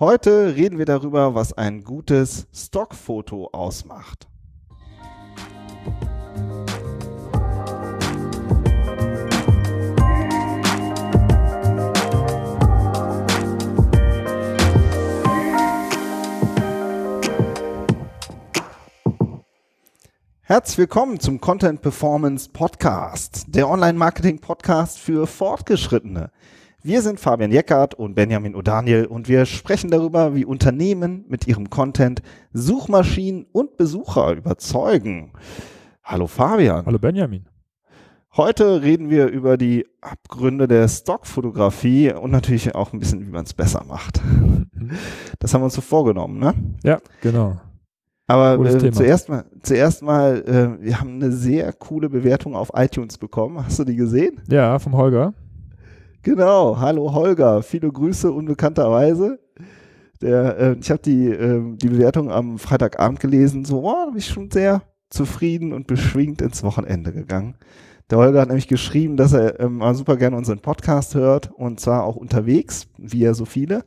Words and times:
Heute 0.00 0.56
reden 0.56 0.78
wir 0.78 0.86
darüber, 0.86 1.34
was 1.34 1.52
ein 1.52 1.84
gutes 1.84 2.46
Stockfoto 2.54 3.50
ausmacht. 3.52 4.26
Herzlich 20.40 20.78
willkommen 20.78 21.20
zum 21.20 21.42
Content 21.42 21.82
Performance 21.82 22.48
Podcast, 22.50 23.44
der 23.48 23.68
Online-Marketing-Podcast 23.68 24.98
für 24.98 25.26
Fortgeschrittene. 25.26 26.30
Wir 26.82 27.02
sind 27.02 27.20
Fabian 27.20 27.52
Jeckert 27.52 27.92
und 27.92 28.14
Benjamin 28.14 28.56
O'Daniel 28.56 29.04
und 29.04 29.28
wir 29.28 29.44
sprechen 29.44 29.90
darüber, 29.90 30.34
wie 30.34 30.46
Unternehmen 30.46 31.26
mit 31.28 31.46
ihrem 31.46 31.68
Content 31.68 32.22
Suchmaschinen 32.54 33.44
und 33.52 33.76
Besucher 33.76 34.32
überzeugen. 34.32 35.32
Hallo 36.02 36.26
Fabian. 36.26 36.86
Hallo 36.86 36.98
Benjamin. 36.98 37.44
Heute 38.34 38.80
reden 38.80 39.10
wir 39.10 39.26
über 39.26 39.58
die 39.58 39.86
Abgründe 40.00 40.68
der 40.68 40.88
Stockfotografie 40.88 42.14
und 42.14 42.30
natürlich 42.30 42.74
auch 42.74 42.94
ein 42.94 42.98
bisschen, 42.98 43.26
wie 43.26 43.30
man 43.30 43.44
es 43.44 43.52
besser 43.52 43.84
macht. 43.86 44.22
Das 45.38 45.52
haben 45.52 45.60
wir 45.60 45.66
uns 45.66 45.74
so 45.74 45.82
vorgenommen, 45.82 46.38
ne? 46.38 46.54
Ja, 46.82 46.98
genau. 47.20 47.60
Aber 48.26 48.58
äh, 48.64 48.90
zuerst 48.90 49.28
mal, 49.28 49.44
zuerst 49.62 50.02
mal 50.02 50.42
äh, 50.46 50.82
wir 50.82 50.98
haben 50.98 51.16
eine 51.16 51.30
sehr 51.32 51.74
coole 51.74 52.08
Bewertung 52.08 52.54
auf 52.56 52.70
iTunes 52.74 53.18
bekommen. 53.18 53.62
Hast 53.62 53.78
du 53.80 53.84
die 53.84 53.96
gesehen? 53.96 54.40
Ja, 54.48 54.78
vom 54.78 54.96
Holger. 54.96 55.34
Genau. 56.22 56.78
Hallo 56.78 57.14
Holger. 57.14 57.62
Viele 57.62 57.90
Grüße 57.90 58.30
unbekannterweise. 58.30 59.38
Der, 60.20 60.58
äh, 60.58 60.76
ich 60.78 60.90
habe 60.90 61.00
die, 61.00 61.28
äh, 61.28 61.76
die 61.76 61.88
Bewertung 61.88 62.30
am 62.30 62.58
Freitagabend 62.58 63.20
gelesen. 63.20 63.64
So, 63.64 63.84
oh, 63.84 64.06
bin 64.10 64.18
ich 64.18 64.26
schon 64.26 64.50
sehr 64.50 64.82
zufrieden 65.08 65.72
und 65.72 65.86
beschwingt 65.86 66.42
ins 66.42 66.62
Wochenende 66.62 67.12
gegangen. 67.12 67.56
Der 68.10 68.18
Holger 68.18 68.40
hat 68.40 68.48
nämlich 68.48 68.66
geschrieben, 68.66 69.16
dass 69.16 69.32
er 69.32 69.60
ähm, 69.60 69.78
mal 69.78 69.94
super 69.94 70.16
gerne 70.16 70.36
unseren 70.36 70.58
Podcast 70.58 71.14
hört 71.14 71.50
und 71.52 71.78
zwar 71.78 72.02
auch 72.02 72.16
unterwegs, 72.16 72.88
wie 72.98 73.22
er 73.22 73.34
so 73.34 73.44
viele 73.44 73.84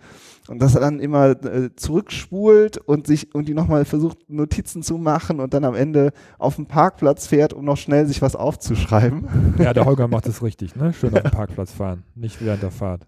und 0.47 0.61
dass 0.61 0.75
er 0.75 0.81
dann 0.81 0.99
immer 0.99 1.31
äh, 1.45 1.75
zurückspult 1.75 2.77
und 2.77 3.07
sich 3.07 3.33
und 3.35 3.47
die 3.47 3.53
nochmal 3.53 3.85
versucht 3.85 4.30
Notizen 4.30 4.83
zu 4.83 4.97
machen 4.97 5.39
und 5.39 5.53
dann 5.53 5.65
am 5.65 5.75
Ende 5.75 6.11
auf 6.38 6.55
den 6.55 6.67
Parkplatz 6.67 7.27
fährt, 7.27 7.53
um 7.53 7.65
noch 7.65 7.77
schnell 7.77 8.05
sich 8.05 8.21
was 8.21 8.35
aufzuschreiben. 8.35 9.55
Ja, 9.57 9.73
der 9.73 9.85
Holger 9.85 10.07
macht 10.07 10.27
es 10.27 10.41
richtig, 10.43 10.75
ne? 10.75 10.93
Schön 10.93 11.13
auf 11.13 11.21
den 11.21 11.31
Parkplatz 11.31 11.71
fahren, 11.71 12.03
nicht 12.15 12.43
während 12.43 12.63
der 12.63 12.71
Fahrt. 12.71 13.08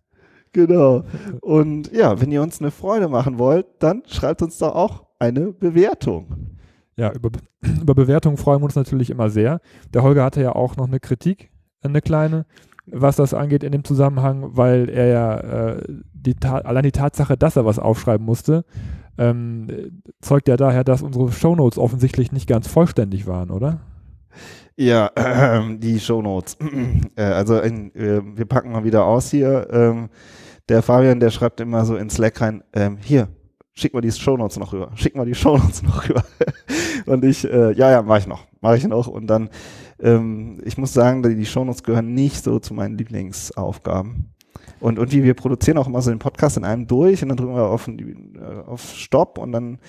Genau. 0.53 1.03
Und 1.41 1.91
ja, 1.91 2.21
wenn 2.21 2.31
ihr 2.31 2.41
uns 2.41 2.61
eine 2.61 2.71
Freude 2.71 3.09
machen 3.09 3.37
wollt, 3.37 3.65
dann 3.79 4.03
schreibt 4.07 4.41
uns 4.41 4.57
doch 4.57 4.73
auch 4.73 5.05
eine 5.19 5.51
Bewertung. 5.51 6.54
Ja, 6.97 7.11
über, 7.11 7.29
über 7.81 7.95
Bewertungen 7.95 8.37
freuen 8.37 8.61
wir 8.61 8.65
uns 8.65 8.75
natürlich 8.75 9.09
immer 9.09 9.29
sehr. 9.29 9.59
Der 9.93 10.03
Holger 10.03 10.23
hatte 10.23 10.41
ja 10.41 10.53
auch 10.53 10.77
noch 10.77 10.87
eine 10.87 10.99
Kritik, 10.99 11.51
eine 11.81 12.01
kleine 12.01 12.45
was 12.87 13.15
das 13.15 13.33
angeht 13.33 13.63
in 13.63 13.71
dem 13.71 13.83
Zusammenhang, 13.83 14.51
weil 14.55 14.89
er 14.89 15.07
ja 15.07 15.37
äh, 15.37 15.83
die 16.13 16.35
allein 16.43 16.83
die 16.83 16.91
Tatsache, 16.91 17.37
dass 17.37 17.55
er 17.55 17.65
was 17.65 17.79
aufschreiben 17.79 18.25
musste, 18.25 18.65
ähm, 19.17 20.01
zeugt 20.21 20.47
ja 20.47 20.57
daher, 20.57 20.83
dass 20.83 21.01
unsere 21.01 21.31
Shownotes 21.31 21.77
offensichtlich 21.77 22.31
nicht 22.31 22.47
ganz 22.47 22.67
vollständig 22.67 23.27
waren, 23.27 23.49
oder? 23.49 23.79
Ja, 24.75 25.09
äh, 25.15 25.77
die 25.77 25.99
Shownotes. 25.99 26.57
äh, 27.15 27.23
also 27.23 27.59
in, 27.59 27.93
äh, 27.95 28.21
wir 28.23 28.45
packen 28.45 28.71
mal 28.71 28.83
wieder 28.83 29.05
aus 29.05 29.31
hier. 29.31 29.67
Ähm, 29.71 30.09
der 30.67 30.81
Fabian, 30.81 31.19
der 31.19 31.29
schreibt 31.29 31.61
immer 31.61 31.85
so 31.85 31.95
in 31.95 32.09
Slack 32.09 32.41
rein, 32.41 32.63
ähm, 32.73 32.97
hier, 32.99 33.29
schick 33.73 33.93
mal 33.93 34.01
die 34.01 34.11
Shownotes 34.11 34.57
noch 34.57 34.73
rüber, 34.73 34.91
schick 34.95 35.15
mal 35.15 35.25
die 35.25 35.35
Shownotes 35.35 35.83
noch 35.83 36.07
rüber. 36.09 36.23
Und 37.05 37.23
ich, 37.25 37.43
äh, 37.45 37.71
ja, 37.73 37.91
ja, 37.91 38.01
mache 38.01 38.19
ich 38.19 38.27
noch, 38.27 38.43
mache 38.61 38.77
ich 38.77 38.87
noch. 38.87 39.07
Und 39.07 39.27
dann 39.27 39.49
ähm, 39.99 40.61
ich 40.63 40.77
muss 40.77 40.93
sagen, 40.93 41.23
die 41.23 41.45
Shownotes 41.45 41.83
gehören 41.83 42.13
nicht 42.13 42.43
so 42.43 42.59
zu 42.59 42.73
meinen 42.73 42.97
Lieblingsaufgaben. 42.97 44.31
Und, 44.79 44.99
und 44.99 45.11
wie 45.11 45.23
wir 45.23 45.33
produzieren 45.33 45.77
auch 45.77 45.87
immer 45.87 46.01
so 46.01 46.09
den 46.09 46.19
Podcast 46.19 46.57
in 46.57 46.65
einem 46.65 46.85
durch 46.85 47.23
und 47.23 47.29
dann 47.29 47.37
drücken 47.37 47.55
wir 47.55 47.63
auf, 47.63 47.87
äh, 47.87 47.99
auf 48.67 48.93
Stopp 48.93 49.37
und 49.37 49.51
dann 49.51 49.79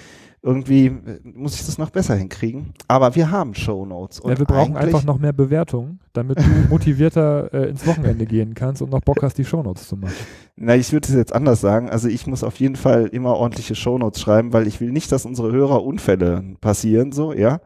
irgendwie 0.47 0.93
muss 1.25 1.57
ich 1.57 1.67
das 1.67 1.77
noch 1.77 1.91
besser 1.91 2.15
hinkriegen. 2.15 2.73
Aber 2.87 3.17
wir 3.17 3.33
haben 3.33 3.53
Shownotes. 3.53 4.23
Ja, 4.25 4.39
wir 4.39 4.47
brauchen 4.47 4.77
einfach 4.77 5.03
noch 5.03 5.19
mehr 5.19 5.33
Bewertungen, 5.33 5.99
damit 6.12 6.39
du 6.39 6.45
motivierter 6.71 7.53
äh, 7.53 7.69
ins 7.69 7.84
Wochenende 7.84 8.27
gehen 8.27 8.55
kannst 8.55 8.81
und 8.81 8.91
noch 8.91 9.01
Bock 9.01 9.25
hast, 9.25 9.39
die 9.39 9.45
Shownotes 9.45 9.89
zu 9.89 9.97
machen. 9.97 10.15
Na, 10.55 10.77
ich 10.77 10.93
würde 10.93 11.09
es 11.09 11.15
jetzt 11.15 11.34
anders 11.34 11.61
sagen. 11.61 11.91
Also 11.91 12.07
ich 12.07 12.29
muss 12.29 12.45
auf 12.45 12.61
jeden 12.61 12.77
Fall 12.77 13.07
immer 13.07 13.34
ordentliche 13.34 13.75
Shownotes 13.75 14.21
schreiben, 14.21 14.53
weil 14.53 14.69
ich 14.69 14.81
will 14.81 14.93
nicht, 14.93 15.11
dass 15.11 15.27
unsere 15.27 15.51
Hörer 15.51 15.83
Unfälle 15.83 16.45
passieren, 16.61 17.11
so, 17.11 17.33
ja. 17.33 17.59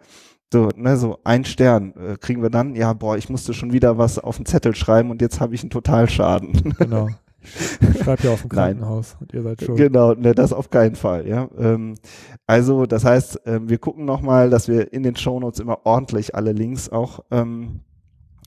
So, 0.50 0.70
ne, 0.74 0.97
so 0.97 1.18
ein 1.22 1.44
Stern 1.44 1.92
äh, 1.92 2.16
kriegen 2.16 2.41
wir 2.41 2.50
dann, 2.50 2.74
ja, 2.74 2.94
boah, 2.94 3.18
ich 3.18 3.28
musste 3.28 3.52
schon 3.52 3.74
wieder 3.74 3.98
was 3.98 4.18
auf 4.18 4.38
den 4.38 4.47
Zettel 4.47 4.74
schreiben 4.74 5.10
und 5.10 5.20
jetzt 5.20 5.38
habe 5.38 5.54
ich 5.54 5.60
einen 5.62 5.70
Totalschaden. 5.70 6.74
Genau. 6.78 7.08
Ich 7.42 8.02
schreibe 8.02 8.24
ja 8.24 8.32
auf 8.32 8.42
dem 8.42 8.50
Krankenhaus 8.50 9.14
Nein. 9.14 9.20
und 9.20 9.32
ihr 9.32 9.42
seid 9.42 9.62
schon. 9.62 9.76
Genau, 9.76 10.14
ne, 10.14 10.34
das 10.34 10.52
auf 10.52 10.70
keinen 10.70 10.96
Fall, 10.96 11.26
ja. 11.26 11.48
Ähm, 11.58 11.94
also, 12.46 12.86
das 12.86 13.04
heißt, 13.04 13.40
ähm, 13.46 13.68
wir 13.68 13.78
gucken 13.78 14.04
nochmal, 14.04 14.50
dass 14.50 14.68
wir 14.68 14.92
in 14.92 15.02
den 15.02 15.16
Shownotes 15.16 15.60
immer 15.60 15.84
ordentlich 15.84 16.34
alle 16.34 16.52
Links 16.52 16.88
auch 16.88 17.20
ähm, 17.30 17.80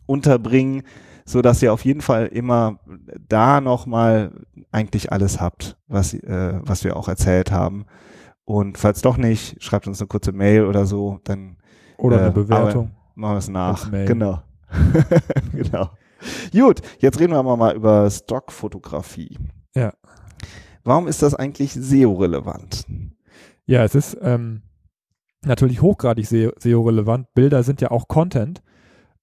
unterbringen, 0.05 0.83
so 1.25 1.41
dass 1.41 1.61
ihr 1.61 1.73
auf 1.73 1.85
jeden 1.85 2.01
Fall 2.01 2.27
immer 2.27 2.79
da 3.27 3.61
nochmal 3.61 4.31
eigentlich 4.71 5.11
alles 5.11 5.39
habt, 5.39 5.77
was, 5.87 6.13
äh, 6.13 6.59
was 6.63 6.83
wir 6.83 6.97
auch 6.97 7.07
erzählt 7.07 7.51
haben. 7.51 7.85
Und 8.45 8.77
falls 8.77 9.01
doch 9.01 9.17
nicht, 9.17 9.63
schreibt 9.63 9.87
uns 9.87 10.01
eine 10.01 10.07
kurze 10.07 10.33
Mail 10.33 10.65
oder 10.65 10.85
so, 10.85 11.19
dann 11.23 11.57
oder 11.97 12.19
eine 12.19 12.27
äh, 12.27 12.31
Bewertung. 12.31 12.91
Machen 13.15 13.35
wir 13.35 13.37
es 13.37 13.49
nach. 13.49 13.91
Genau. 13.91 14.41
genau. 15.53 15.89
Gut, 16.51 16.81
jetzt 17.00 17.19
reden 17.19 17.34
wir 17.34 17.44
mal 17.44 17.75
über 17.75 18.09
Stockfotografie. 18.09 19.38
Ja. 19.75 19.94
Warum 20.84 21.07
ist 21.07 21.22
das 21.22 21.34
eigentlich 21.34 21.73
SEO-relevant? 21.73 22.85
Ja, 23.66 23.84
es 23.84 23.95
ist 23.95 24.17
ähm, 24.22 24.63
natürlich 25.45 25.81
hochgradig 25.81 26.28
SEO-relevant. 26.28 27.33
Bilder 27.33 27.63
sind 27.63 27.81
ja 27.81 27.91
auch 27.91 28.07
Content. 28.07 28.62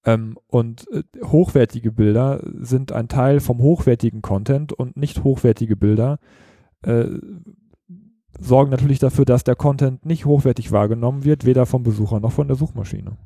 Ähm, 0.03 0.37
und 0.47 0.87
äh, 0.91 1.03
hochwertige 1.23 1.91
Bilder 1.91 2.41
sind 2.59 2.91
ein 2.91 3.07
Teil 3.07 3.39
vom 3.39 3.59
hochwertigen 3.59 4.23
Content 4.23 4.73
und 4.73 4.97
nicht 4.97 5.23
hochwertige 5.23 5.75
Bilder 5.75 6.17
äh, 6.81 7.05
sorgen 8.39 8.71
natürlich 8.71 8.99
dafür, 8.99 9.25
dass 9.25 9.43
der 9.43 9.55
Content 9.55 10.05
nicht 10.05 10.25
hochwertig 10.25 10.71
wahrgenommen 10.71 11.23
wird, 11.23 11.45
weder 11.45 11.65
vom 11.65 11.83
Besucher 11.83 12.19
noch 12.19 12.31
von 12.31 12.47
der 12.47 12.55
Suchmaschine. 12.55 13.17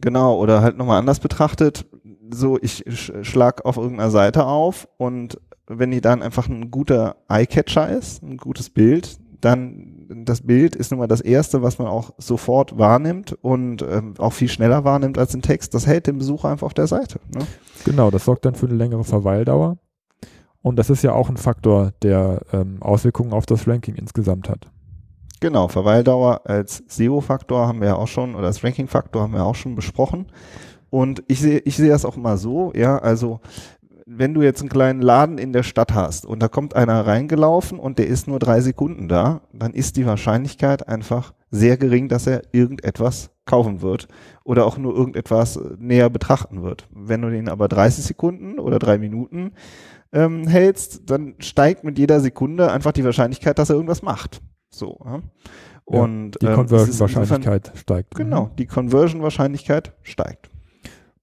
Genau, 0.00 0.36
oder 0.38 0.60
halt 0.60 0.76
nochmal 0.76 0.98
anders 0.98 1.20
betrachtet, 1.20 1.86
so 2.30 2.58
ich 2.60 2.84
schlag 3.22 3.64
auf 3.64 3.76
irgendeiner 3.76 4.10
Seite 4.10 4.46
auf 4.46 4.88
und 4.96 5.40
wenn 5.66 5.90
die 5.90 6.00
dann 6.00 6.22
einfach 6.22 6.48
ein 6.48 6.70
guter 6.70 7.16
Eyecatcher 7.28 7.88
ist, 7.90 8.22
ein 8.22 8.38
gutes 8.38 8.70
Bild, 8.70 9.18
dann 9.40 10.06
das 10.08 10.40
Bild 10.40 10.74
ist 10.74 10.90
nun 10.90 11.00
mal 11.00 11.06
das 11.06 11.20
erste, 11.20 11.62
was 11.62 11.78
man 11.78 11.86
auch 11.86 12.12
sofort 12.18 12.78
wahrnimmt 12.78 13.36
und 13.42 13.82
ähm, 13.82 14.14
auch 14.18 14.32
viel 14.32 14.48
schneller 14.48 14.84
wahrnimmt 14.84 15.18
als 15.18 15.32
den 15.32 15.42
Text. 15.42 15.74
Das 15.74 15.86
hält 15.86 16.06
den 16.06 16.18
Besucher 16.18 16.48
einfach 16.48 16.66
auf 16.66 16.74
der 16.74 16.86
Seite. 16.86 17.20
Ne? 17.34 17.46
Genau, 17.84 18.10
das 18.10 18.24
sorgt 18.24 18.44
dann 18.46 18.54
für 18.54 18.66
eine 18.66 18.76
längere 18.76 19.04
Verweildauer. 19.04 19.76
Und 20.62 20.76
das 20.76 20.90
ist 20.90 21.02
ja 21.02 21.12
auch 21.12 21.28
ein 21.28 21.36
Faktor, 21.36 21.92
der 22.02 22.40
ähm, 22.52 22.78
Auswirkungen 22.80 23.32
auf 23.32 23.46
das 23.46 23.68
Ranking 23.68 23.94
insgesamt 23.94 24.48
hat. 24.48 24.68
Genau, 25.40 25.68
Verweildauer 25.68 26.42
als 26.46 26.82
SEO-Faktor 26.88 27.68
haben 27.68 27.80
wir 27.80 27.88
ja 27.88 27.96
auch 27.96 28.08
schon, 28.08 28.34
oder 28.34 28.48
als 28.48 28.64
Ranking-Faktor 28.64 29.22
haben 29.22 29.34
wir 29.34 29.44
auch 29.44 29.54
schon 29.54 29.76
besprochen. 29.76 30.26
Und 30.90 31.22
ich 31.28 31.40
sehe, 31.40 31.58
ich 31.60 31.76
sehe 31.76 31.90
das 31.90 32.04
auch 32.04 32.16
immer 32.16 32.36
so, 32.36 32.72
ja, 32.74 32.98
also 32.98 33.40
wenn 34.10 34.32
du 34.32 34.40
jetzt 34.40 34.60
einen 34.60 34.70
kleinen 34.70 35.02
Laden 35.02 35.36
in 35.36 35.52
der 35.52 35.62
Stadt 35.62 35.92
hast 35.92 36.24
und 36.24 36.42
da 36.42 36.48
kommt 36.48 36.74
einer 36.74 37.06
reingelaufen 37.06 37.78
und 37.78 37.98
der 37.98 38.06
ist 38.06 38.26
nur 38.26 38.38
drei 38.38 38.62
Sekunden 38.62 39.06
da, 39.06 39.42
dann 39.52 39.74
ist 39.74 39.96
die 39.96 40.06
Wahrscheinlichkeit 40.06 40.88
einfach 40.88 41.34
sehr 41.50 41.76
gering, 41.76 42.08
dass 42.08 42.26
er 42.26 42.42
irgendetwas 42.52 43.30
kaufen 43.44 43.82
wird 43.82 44.08
oder 44.44 44.64
auch 44.64 44.78
nur 44.78 44.94
irgendetwas 44.96 45.60
näher 45.78 46.08
betrachten 46.08 46.62
wird. 46.62 46.88
Wenn 46.90 47.20
du 47.20 47.30
den 47.30 47.48
aber 47.50 47.68
30 47.68 48.04
Sekunden 48.04 48.58
oder 48.58 48.78
drei 48.78 48.96
Minuten 48.96 49.52
ähm, 50.12 50.46
hältst, 50.46 51.10
dann 51.10 51.34
steigt 51.38 51.84
mit 51.84 51.98
jeder 51.98 52.20
Sekunde 52.20 52.72
einfach 52.72 52.92
die 52.92 53.04
Wahrscheinlichkeit, 53.04 53.58
dass 53.58 53.68
er 53.68 53.76
irgendwas 53.76 54.02
macht. 54.02 54.40
So. 54.70 54.98
Ja? 55.04 55.20
Und 55.84 56.32
ja, 56.34 56.38
die 56.40 56.46
ähm, 56.46 56.54
Conversion-Wahrscheinlichkeit 56.54 57.72
steigt. 57.74 58.14
Genau, 58.14 58.44
mhm. 58.44 58.56
die 58.56 58.66
Conversion-Wahrscheinlichkeit 58.66 59.92
steigt. 60.02 60.50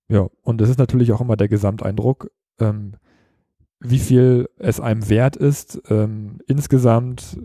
Ja, 0.08 0.28
und 0.42 0.62
es 0.62 0.70
ist 0.70 0.80
natürlich 0.80 1.12
auch 1.12 1.22
immer 1.22 1.36
der 1.36 1.48
Gesamteindruck, 1.48 2.30
ähm, 2.60 2.94
wie 3.80 4.00
viel 4.00 4.50
es 4.58 4.80
einem 4.80 5.10
wert 5.10 5.36
ist, 5.36 5.82
ähm, 5.90 6.40
insgesamt 6.48 7.38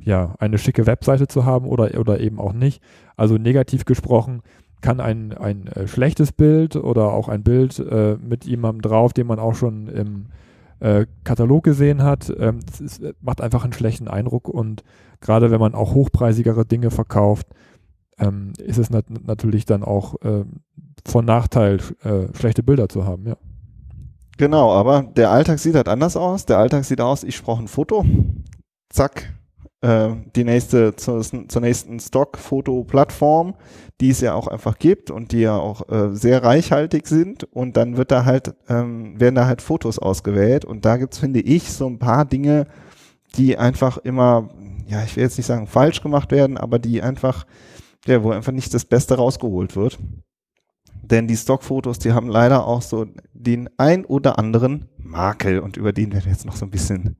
ja 0.00 0.34
eine 0.38 0.58
schicke 0.58 0.86
Webseite 0.86 1.28
zu 1.28 1.44
haben 1.44 1.66
oder, 1.66 1.98
oder 1.98 2.20
eben 2.20 2.40
auch 2.40 2.52
nicht. 2.52 2.82
Also 3.16 3.36
negativ 3.36 3.84
gesprochen, 3.84 4.42
kann 4.80 5.00
ein, 5.00 5.32
ein 5.32 5.66
äh, 5.68 5.86
schlechtes 5.88 6.32
Bild 6.32 6.76
oder 6.76 7.12
auch 7.12 7.28
ein 7.28 7.42
Bild 7.42 7.78
äh, 7.78 8.16
mit 8.16 8.44
jemandem 8.44 8.82
drauf, 8.82 9.12
den 9.12 9.26
man 9.26 9.38
auch 9.38 9.54
schon 9.54 9.88
im 9.88 10.26
äh, 10.80 11.06
Katalog 11.24 11.64
gesehen 11.64 12.02
hat, 12.02 12.32
ähm, 12.38 12.60
ist, 12.80 13.02
macht 13.20 13.40
einfach 13.40 13.64
einen 13.64 13.72
schlechten 13.72 14.08
Eindruck 14.08 14.48
und 14.48 14.84
gerade 15.20 15.50
wenn 15.50 15.60
man 15.60 15.74
auch 15.74 15.94
hochpreisigere 15.94 16.64
Dinge 16.64 16.90
verkauft, 16.90 17.48
ähm, 18.18 18.52
ist 18.58 18.78
es 18.78 18.90
nat 18.90 19.06
natürlich 19.10 19.64
dann 19.64 19.82
auch 19.82 20.20
äh, 20.22 20.44
von 21.08 21.24
Nachteil, 21.24 21.78
äh, 22.04 22.34
schlechte 22.34 22.62
Bilder 22.62 22.88
zu 22.88 23.04
haben, 23.04 23.26
ja. 23.26 23.36
Genau, 24.36 24.72
aber 24.72 25.02
der 25.02 25.30
Alltag 25.30 25.58
sieht 25.58 25.74
halt 25.74 25.88
anders 25.88 26.16
aus. 26.16 26.46
Der 26.46 26.58
Alltag 26.58 26.84
sieht 26.84 27.00
aus, 27.00 27.24
ich 27.24 27.42
brauche 27.42 27.60
ein 27.60 27.66
Foto, 27.66 28.04
zack, 28.88 29.34
äh, 29.80 30.10
die 30.36 30.44
nächste 30.44 30.94
zur, 30.94 31.22
zur 31.22 31.60
nächsten 31.60 31.98
Stock-Foto-Plattform, 31.98 33.54
die 34.00 34.10
es 34.10 34.20
ja 34.20 34.34
auch 34.34 34.46
einfach 34.46 34.78
gibt 34.78 35.10
und 35.10 35.32
die 35.32 35.40
ja 35.40 35.56
auch 35.56 35.88
äh, 35.88 36.14
sehr 36.14 36.44
reichhaltig 36.44 37.08
sind 37.08 37.44
und 37.44 37.76
dann 37.76 37.96
wird 37.96 38.12
da 38.12 38.24
halt, 38.24 38.54
ähm, 38.68 39.18
werden 39.18 39.34
da 39.34 39.46
halt 39.46 39.60
Fotos 39.60 39.98
ausgewählt 39.98 40.64
und 40.64 40.84
da 40.84 40.98
gibt's, 40.98 41.18
finde 41.18 41.40
ich, 41.40 41.72
so 41.72 41.88
ein 41.88 41.98
paar 41.98 42.24
Dinge, 42.24 42.66
die 43.36 43.58
einfach 43.58 43.98
immer, 43.98 44.50
ja, 44.86 45.02
ich 45.02 45.16
will 45.16 45.24
jetzt 45.24 45.36
nicht 45.36 45.46
sagen 45.46 45.66
falsch 45.66 46.00
gemacht 46.00 46.30
werden, 46.30 46.56
aber 46.56 46.78
die 46.78 47.02
einfach, 47.02 47.44
ja, 48.06 48.22
wo 48.22 48.30
einfach 48.30 48.52
nicht 48.52 48.72
das 48.72 48.84
Beste 48.84 49.16
rausgeholt 49.16 49.74
wird. 49.74 49.98
Denn 51.10 51.26
die 51.26 51.36
Stockfotos, 51.36 51.98
die 51.98 52.12
haben 52.12 52.28
leider 52.28 52.66
auch 52.66 52.82
so 52.82 53.06
den 53.32 53.70
ein 53.78 54.04
oder 54.04 54.38
anderen 54.38 54.88
Makel 54.98 55.60
und 55.60 55.76
über 55.76 55.92
den 55.92 56.12
werden 56.12 56.24
wir 56.24 56.32
jetzt 56.32 56.44
noch 56.44 56.56
so 56.56 56.66
ein 56.66 56.70
bisschen 56.70 57.16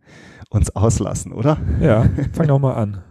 uns 0.51 0.75
auslassen, 0.75 1.33
oder? 1.33 1.59
Ja, 1.81 2.07
fang 2.33 2.49
doch 2.49 2.59
mal 2.59 2.75
an. 2.75 3.03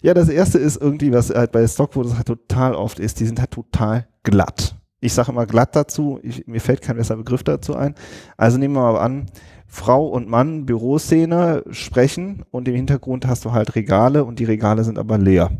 Ja, 0.00 0.14
das 0.14 0.28
erste 0.28 0.58
ist 0.58 0.80
irgendwie, 0.80 1.12
was 1.12 1.30
halt 1.30 1.52
bei 1.52 1.66
Stockfotos 1.66 2.16
halt 2.16 2.26
total 2.26 2.74
oft 2.74 2.98
ist, 2.98 3.20
die 3.20 3.26
sind 3.26 3.38
halt 3.38 3.50
total 3.50 4.08
glatt. 4.22 4.76
Ich 5.00 5.14
sage 5.14 5.32
immer 5.32 5.46
glatt 5.46 5.76
dazu, 5.76 6.20
ich, 6.22 6.46
mir 6.46 6.60
fällt 6.60 6.80
kein 6.80 6.96
besserer 6.96 7.18
Begriff 7.18 7.42
dazu 7.42 7.74
ein. 7.74 7.94
Also 8.36 8.58
nehmen 8.58 8.74
wir 8.74 8.92
mal 8.92 8.98
an, 8.98 9.26
Frau 9.66 10.06
und 10.06 10.28
Mann, 10.28 10.66
Büroszene 10.66 11.64
sprechen 11.70 12.44
und 12.50 12.68
im 12.68 12.74
Hintergrund 12.74 13.26
hast 13.26 13.44
du 13.44 13.52
halt 13.52 13.74
Regale 13.74 14.24
und 14.24 14.38
die 14.38 14.44
Regale 14.44 14.84
sind 14.84 14.98
aber 14.98 15.18
leer. 15.18 15.50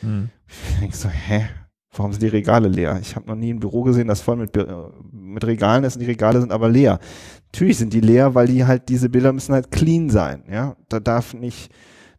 Hm. 0.00 0.28
Ich 0.46 0.80
denke 0.80 0.96
so, 0.96 1.08
hä? 1.08 1.48
Warum 1.92 2.12
sind 2.12 2.22
die 2.22 2.28
Regale 2.28 2.68
leer? 2.68 2.98
Ich 3.00 3.16
habe 3.16 3.26
noch 3.26 3.34
nie 3.34 3.52
ein 3.52 3.60
Büro 3.60 3.82
gesehen, 3.82 4.08
das 4.08 4.20
voll 4.20 4.36
mit, 4.36 4.52
mit 5.12 5.44
Regalen 5.44 5.84
ist 5.84 5.96
und 5.96 6.00
die 6.00 6.06
Regale 6.06 6.40
sind 6.40 6.52
aber 6.52 6.68
leer. 6.68 6.98
Natürlich 7.46 7.78
sind 7.78 7.92
die 7.92 8.00
leer, 8.00 8.34
weil 8.34 8.46
die 8.46 8.66
halt, 8.66 8.88
diese 8.88 9.08
Bilder 9.08 9.32
müssen 9.32 9.54
halt 9.54 9.70
clean 9.70 10.10
sein, 10.10 10.44
ja. 10.50 10.76
Da 10.90 11.00
darf 11.00 11.32
nicht, 11.32 11.72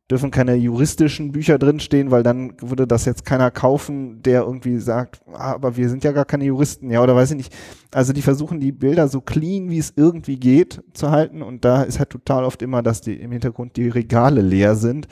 dürfen 0.10 0.31
keine 0.31 0.56
juristischen 0.56 1.31
Bücher 1.31 1.60
drinstehen, 1.60 2.10
weil 2.10 2.24
dann 2.24 2.54
würde 2.62 2.88
das 2.88 3.06
jetzt 3.06 3.25
keiner 3.25 3.51
kaufen, 3.51 4.24
der 4.24 4.42
irgendwie 4.42 4.80
sagt, 4.80 5.21
ah, 5.33 5.54
aber 5.54 5.77
wir 5.77 5.88
sind 5.88 6.04
ja 6.04 6.13
gar 6.13 6.25
keine 6.25 6.45
Juristen, 6.45 6.89
ja, 6.89 7.04
oder 7.04 7.16
weiß 7.16 7.31
ich 7.31 7.38
nicht. 7.38 7.56
Also 7.94 8.12
die 8.12 8.24
versuchen 8.24 8.60
die 8.60 8.71
Bilder 8.71 9.07
so 9.07 9.21
clean, 9.21 9.69
wie 9.69 9.77
es 9.77 9.94
irgendwie 9.95 10.39
geht, 10.39 10.81
zu 10.94 11.12
halten 11.12 11.44
und 11.44 11.63
da 11.63 11.83
ist 11.83 12.00
halt 12.00 12.10
total 12.10 12.44
oft 12.44 12.63
immer, 12.63 12.81
dass 12.81 13.01
die 13.01 13.21
im 13.21 13.31
Hintergrund 13.31 13.77
die 13.77 13.88
Regale 13.88 14.42
leer 14.42 14.75
sind 14.75 15.07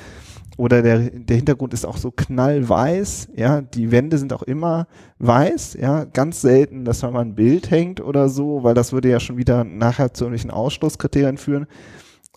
oder 0.58 0.82
der, 0.82 1.12
der 1.12 1.36
Hintergrund 1.38 1.74
ist 1.74 1.86
auch 1.86 1.98
so 1.98 2.12
knallweiß, 2.12 3.30
ja, 3.36 3.62
die 3.62 3.92
Wände 3.92 4.18
sind 4.18 4.34
auch 4.34 4.44
immer 4.44 4.88
weiß, 5.20 5.78
ja, 5.80 6.06
ganz 6.06 6.42
selten, 6.42 6.84
dass 6.84 7.04
man 7.04 7.14
mal 7.14 7.22
ein 7.22 7.36
Bild 7.36 7.72
hängt 7.72 8.02
oder 8.02 8.28
so, 8.28 8.64
weil 8.64 8.74
das 8.74 8.92
würde 8.92 9.10
ja 9.10 9.20
schon 9.20 9.38
wieder 9.38 9.64
nachher 9.64 10.14
zu 10.14 10.26
irgendwelchen 10.26 10.52
Ausschlusskriterien 10.52 11.38
führen. 11.38 11.68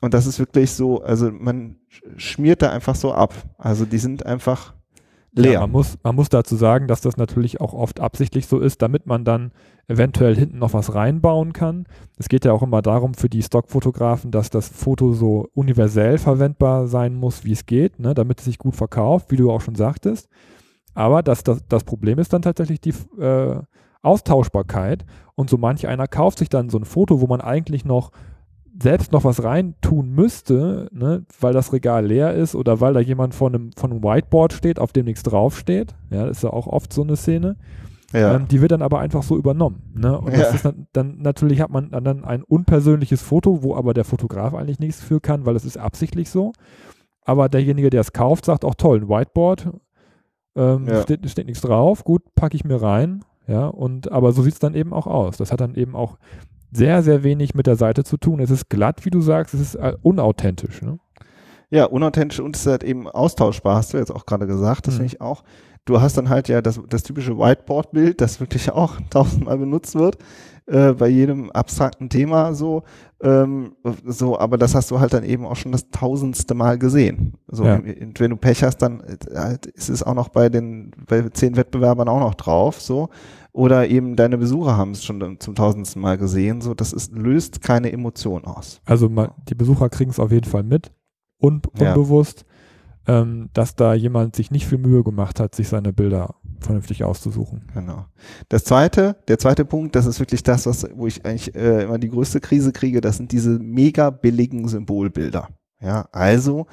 Und 0.01 0.15
das 0.15 0.27
ist 0.27 0.39
wirklich 0.39 0.71
so, 0.73 1.03
also 1.03 1.31
man 1.31 1.77
schmiert 2.17 2.63
da 2.63 2.71
einfach 2.71 2.95
so 2.95 3.13
ab. 3.13 3.35
Also 3.59 3.85
die 3.85 3.99
sind 3.99 4.25
einfach 4.25 4.75
leer. 5.33 5.53
Ja, 5.53 5.61
man, 5.61 5.73
muss, 5.73 5.99
man 6.03 6.15
muss 6.15 6.29
dazu 6.29 6.57
sagen, 6.57 6.89
dass 6.89 7.01
das 7.01 7.17
natürlich 7.17 7.61
auch 7.61 7.73
oft 7.73 8.01
absichtlich 8.01 8.47
so 8.47 8.59
ist, 8.59 8.83
damit 8.83 9.07
man 9.07 9.25
dann 9.25 9.53
eventuell 9.89 10.37
hinten 10.37 10.59
noch 10.59 10.73
was 10.73 10.95
reinbauen 10.95 11.53
kann. 11.53 11.87
Es 12.19 12.29
geht 12.29 12.45
ja 12.45 12.53
auch 12.53 12.63
immer 12.63 12.83
darum 12.83 13.15
für 13.15 13.29
die 13.29 13.43
Stockfotografen, 13.43 14.31
dass 14.31 14.51
das 14.51 14.69
Foto 14.69 15.13
so 15.13 15.49
universell 15.55 16.19
verwendbar 16.19 16.87
sein 16.87 17.15
muss, 17.15 17.45
wie 17.45 17.53
es 17.53 17.67
geht, 17.67 17.99
ne, 17.99 18.15
damit 18.15 18.41
es 18.41 18.45
sich 18.45 18.59
gut 18.59 18.77
verkauft, 18.77 19.31
wie 19.31 19.37
du 19.37 19.51
auch 19.51 19.61
schon 19.61 19.75
sagtest. 19.75 20.29
Aber 20.95 21.23
das, 21.23 21.45
das, 21.45 21.67
das 21.69 21.85
Problem 21.85 22.19
ist 22.19 22.33
dann 22.33 22.43
tatsächlich 22.43 22.81
die 22.81 22.95
äh, 23.21 23.61
Austauschbarkeit. 24.03 25.05
Und 25.35 25.51
so 25.51 25.57
manch 25.57 25.87
einer 25.87 26.07
kauft 26.07 26.39
sich 26.39 26.49
dann 26.49 26.69
so 26.71 26.79
ein 26.79 26.85
Foto, 26.85 27.21
wo 27.21 27.27
man 27.27 27.41
eigentlich 27.41 27.85
noch 27.85 28.11
selbst 28.83 29.13
noch 29.13 29.25
was 29.25 29.43
reintun 29.43 30.11
müsste, 30.11 30.89
ne, 30.93 31.25
weil 31.41 31.53
das 31.53 31.73
Regal 31.73 32.07
leer 32.07 32.35
ist 32.35 32.55
oder 32.55 32.81
weil 32.81 32.95
da 32.95 33.01
jemand 33.01 33.35
vor 33.35 33.49
einem, 33.49 33.71
vor 33.77 33.91
einem 33.91 34.03
Whiteboard 34.03 34.53
steht, 34.53 34.79
auf 34.79 34.93
dem 34.93 35.07
nichts 35.07 35.23
draufsteht. 35.23 35.95
Ja, 36.11 36.27
das 36.27 36.39
ist 36.39 36.43
ja 36.45 36.51
auch 36.51 36.67
oft 36.67 36.93
so 36.93 37.03
eine 37.03 37.17
Szene. 37.17 37.57
Ja. 38.13 38.35
Ähm, 38.35 38.49
die 38.49 38.61
wird 38.61 38.73
dann 38.73 38.83
aber 38.83 38.99
einfach 38.99 39.23
so 39.23 39.37
übernommen. 39.37 39.93
Ne? 39.95 40.19
Und 40.19 40.33
ja. 40.33 40.39
das 40.39 40.55
ist 40.55 40.65
dann, 40.65 40.87
dann, 40.93 41.19
natürlich 41.19 41.61
hat 41.61 41.71
man 41.71 41.91
dann 41.91 42.25
ein 42.25 42.43
unpersönliches 42.43 43.23
Foto, 43.23 43.63
wo 43.63 43.77
aber 43.77 43.95
der 43.95 44.05
Fotograf 44.05 44.55
eigentlich 44.55 44.81
nichts 44.81 45.01
für 45.01 45.21
kann, 45.21 45.47
weil 45.47 45.57
es 45.57 45.65
ist 45.65 45.77
absichtlich 45.77 46.31
so. 46.31 46.53
Aber 47.23 47.49
derjenige, 47.49 47.91
der 47.91 48.01
es 48.01 48.13
kauft, 48.13 48.47
sagt 48.47 48.65
auch 48.65 48.75
toll, 48.75 49.03
ein 49.03 49.09
Whiteboard, 49.09 49.71
ähm, 50.57 50.89
ja. 50.89 51.03
steht, 51.03 51.29
steht 51.31 51.47
nichts 51.47 51.63
drauf, 51.63 52.03
gut, 52.03 52.23
packe 52.35 52.57
ich 52.57 52.65
mir 52.65 52.83
rein. 52.83 53.25
Ja, 53.47 53.67
und 53.67 54.13
aber 54.13 54.33
so 54.33 54.43
sieht 54.43 54.55
es 54.55 54.59
dann 54.61 54.75
eben 54.75 54.93
auch 54.93 55.07
aus. 55.09 55.37
Das 55.37 55.51
hat 55.51 55.61
dann 55.61 55.75
eben 55.75 55.97
auch 55.97 56.19
sehr, 56.73 57.03
sehr 57.03 57.23
wenig 57.23 57.55
mit 57.55 57.67
der 57.67 57.77
Seite 57.77 58.05
zu 58.05 58.17
tun. 58.17 58.41
Es 58.41 58.51
ist 58.51 58.69
glatt, 58.69 59.05
wie 59.05 59.11
du 59.11 59.21
sagst, 59.21 59.55
es 59.55 59.61
ist 59.61 59.75
äh, 59.75 59.97
unauthentisch. 60.03 60.83
Ne? 60.83 60.99
Ja, 61.71 61.85
unauthentisch 61.85 62.41
und 62.41 62.57
es 62.57 62.63
ist 62.63 62.67
halt 62.67 62.85
eben 62.85 63.09
austauschbar, 63.09 63.77
hast 63.77 63.93
du 63.93 63.99
jetzt 63.99 64.11
auch 64.11 64.27
gerade 64.27 64.47
gesagt. 64.47 64.87
Das 64.87 64.95
mhm. 64.95 64.99
finde 64.99 65.15
ich 65.15 65.21
auch. 65.21 65.45
Du 65.85 66.01
hast 66.01 66.19
dann 66.19 66.29
halt 66.29 66.49
ja 66.49 66.61
das, 66.61 66.81
das 66.89 67.03
typische 67.03 67.39
Whiteboard-Bild, 67.39 68.21
das 68.21 68.41
wirklich 68.41 68.71
auch 68.73 68.97
tausendmal 69.09 69.59
benutzt 69.59 69.95
wird, 69.95 70.19
äh, 70.67 70.93
bei 70.93 71.09
jedem 71.09 71.51
abstrakten 71.51 72.09
Thema 72.09 72.55
so. 72.55 72.83
Ähm, 73.23 73.77
so, 74.05 74.39
aber 74.39 74.59
das 74.59 74.75
hast 74.75 74.91
du 74.91 75.01
halt 75.01 75.13
dann 75.13 75.25
eben 75.25 75.47
auch 75.47 75.57
schon 75.57 75.73
das 75.73 75.91
tausendste 75.91 76.55
Mal 76.55 76.79
gesehen. 76.79 77.35
So, 77.49 77.65
ja. 77.65 77.81
wenn 77.83 78.31
du 78.31 78.37
Pech 78.37 78.63
hast, 78.63 78.79
dann 78.79 79.01
äh, 79.01 79.17
halt 79.37 79.67
ist 79.67 79.91
es 79.91 80.03
auch 80.03 80.15
noch 80.15 80.29
bei 80.29 80.49
den 80.49 80.91
bei 81.07 81.29
zehn 81.29 81.57
Wettbewerbern 81.57 82.09
auch 82.09 82.21
noch 82.21 82.35
drauf. 82.35 82.81
So 82.81 83.11
oder 83.53 83.89
eben 83.89 84.17
deine 84.17 84.39
Besucher 84.39 84.77
haben 84.77 84.93
es 84.93 85.05
schon 85.05 85.39
zum 85.41 85.55
tausendsten 85.55 86.01
Mal 86.01 86.19
gesehen. 86.19 86.61
So, 86.61 86.75
das 86.75 86.93
ist, 86.93 87.13
löst 87.13 87.63
keine 87.63 87.93
Emotion 87.93 88.45
aus. 88.45 88.81
Also 88.85 89.09
man, 89.09 89.31
die 89.49 89.55
Besucher 89.55 89.89
kriegen 89.89 90.11
es 90.11 90.21
auf 90.21 90.31
jeden 90.31 90.49
Fall 90.49 90.63
mit, 90.63 90.93
un, 91.41 91.63
unbewusst, 91.79 92.45
ja. 93.07 93.23
ähm, 93.23 93.51
dass 93.53 93.75
da 93.75 93.95
jemand 93.95 94.37
sich 94.37 94.51
nicht 94.51 94.67
viel 94.67 94.79
Mühe 94.79 95.03
gemacht 95.03 95.41
hat, 95.41 95.55
sich 95.55 95.69
seine 95.69 95.93
Bilder 95.93 96.35
vernünftig 96.61 97.05
auszusuchen. 97.05 97.63
Genau. 97.75 98.07
Das 98.49 98.65
zweite, 98.65 99.17
der 99.29 99.39
zweite 99.39 99.65
Punkt, 99.65 99.97
das 99.97 100.07
ist 100.07 100.21
wirklich 100.21 100.43
das, 100.43 100.67
was, 100.67 100.87
wo 100.95 101.07
ich 101.07 101.25
eigentlich 101.25 101.55
äh, 101.55 101.85
immer 101.85 101.99
die 101.99 102.11
größte 102.11 102.41
Krise 102.41 102.73
kriege, 102.73 103.01
das 103.01 103.17
sind 103.17 103.33
diese 103.33 103.59
mega 103.59 104.11
billigen 104.11 104.69
Symbolbilder. 104.69 105.49
Ja, 105.83 106.09
also 106.13 106.67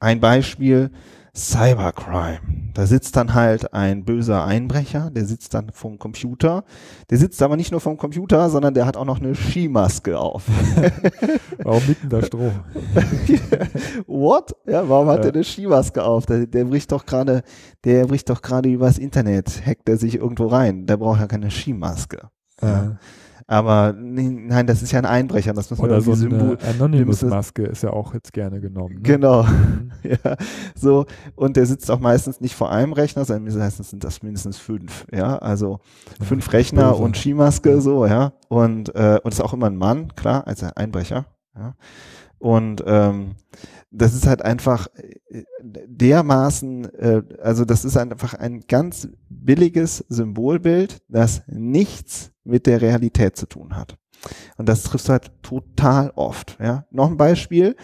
ein 0.00 0.20
Beispiel, 0.20 0.90
Cybercrime. 1.36 2.38
Da 2.74 2.86
sitzt 2.86 3.16
dann 3.16 3.34
halt 3.34 3.72
ein 3.74 4.04
böser 4.04 4.44
Einbrecher, 4.44 5.10
der 5.10 5.24
sitzt 5.24 5.54
dann 5.54 5.70
vom 5.72 5.98
Computer. 5.98 6.64
Der 7.10 7.18
sitzt 7.18 7.42
aber 7.42 7.56
nicht 7.56 7.72
nur 7.72 7.80
vom 7.80 7.96
Computer, 7.96 8.48
sondern 8.50 8.74
der 8.74 8.86
hat 8.86 8.96
auch 8.96 9.04
noch 9.04 9.20
eine 9.20 9.34
Skimaske 9.34 10.18
auf. 10.18 10.44
warum 11.58 11.82
denn 11.86 12.08
da 12.08 12.22
Stroh? 12.22 12.52
What? 14.06 14.54
Ja, 14.66 14.88
warum 14.88 15.08
hat 15.08 15.18
ja. 15.18 15.22
der 15.30 15.34
eine 15.34 15.44
Skimaske 15.44 16.04
auf? 16.04 16.26
Der, 16.26 16.46
der 16.46 16.64
bricht 16.64 16.92
doch 16.92 17.04
gerade, 17.04 17.42
der 17.84 18.06
bricht 18.06 18.30
doch 18.30 18.40
gerade 18.40 18.68
übers 18.68 18.98
Internet, 18.98 19.66
hackt 19.66 19.88
er 19.88 19.96
sich 19.96 20.16
irgendwo 20.16 20.46
rein. 20.46 20.86
Der 20.86 20.96
braucht 20.96 21.20
ja 21.20 21.26
keine 21.26 21.50
Skimaske. 21.50 22.28
Ja. 22.62 22.96
Aber 23.46 23.94
nein, 23.96 24.66
das 24.66 24.82
ist 24.82 24.92
ja 24.92 24.98
ein 24.98 25.04
Einbrecher. 25.04 25.52
Das 25.52 25.70
muss 25.70 25.78
man 25.78 25.90
Oder 25.90 26.00
so 26.00 26.14
Symbol 26.14 26.56
Anonymous-Maske 26.62 27.64
ist 27.64 27.82
ja 27.82 27.90
auch 27.90 28.14
jetzt 28.14 28.32
gerne 28.32 28.60
genommen. 28.60 28.94
Ne? 28.96 29.02
Genau. 29.02 29.42
Mhm. 29.42 29.90
ja, 30.02 30.36
so. 30.74 31.04
Und 31.34 31.56
der 31.56 31.66
sitzt 31.66 31.90
auch 31.90 32.00
meistens 32.00 32.40
nicht 32.40 32.54
vor 32.54 32.70
einem 32.70 32.92
Rechner, 32.94 33.24
sondern 33.24 33.56
meistens 33.58 33.90
sind 33.90 34.02
das 34.02 34.22
mindestens 34.22 34.56
fünf. 34.56 35.06
Ja, 35.12 35.36
also 35.38 35.80
fünf 36.22 36.52
Rechner 36.52 36.92
Böse. 36.92 37.02
und 37.02 37.16
Skimaske, 37.16 37.80
so, 37.80 38.06
ja. 38.06 38.32
Und, 38.48 38.94
äh, 38.94 39.20
und 39.22 39.32
ist 39.32 39.42
auch 39.42 39.52
immer 39.52 39.66
ein 39.66 39.76
Mann, 39.76 40.14
klar, 40.14 40.46
als 40.46 40.62
Einbrecher. 40.62 41.26
Ja. 41.54 41.74
Und 42.38 42.82
ähm, 42.86 43.36
das 43.90 44.14
ist 44.14 44.26
halt 44.26 44.42
einfach 44.42 44.88
äh, 44.96 45.44
dermaßen, 45.86 46.92
äh, 46.94 47.22
also 47.42 47.64
das 47.64 47.84
ist 47.84 47.96
einfach 47.96 48.34
ein 48.34 48.64
ganz 48.68 49.08
billiges 49.28 50.04
Symbolbild, 50.08 51.02
das 51.08 51.42
nichts 51.46 52.33
mit 52.44 52.66
der 52.66 52.80
Realität 52.80 53.36
zu 53.36 53.46
tun 53.46 53.76
hat. 53.76 53.96
Und 54.56 54.68
das 54.68 54.82
triffst 54.82 55.08
du 55.08 55.12
halt 55.12 55.30
total 55.42 56.10
oft. 56.14 56.56
Ja? 56.60 56.86
Noch 56.90 57.08
ein 57.08 57.16
Beispiel. 57.16 57.76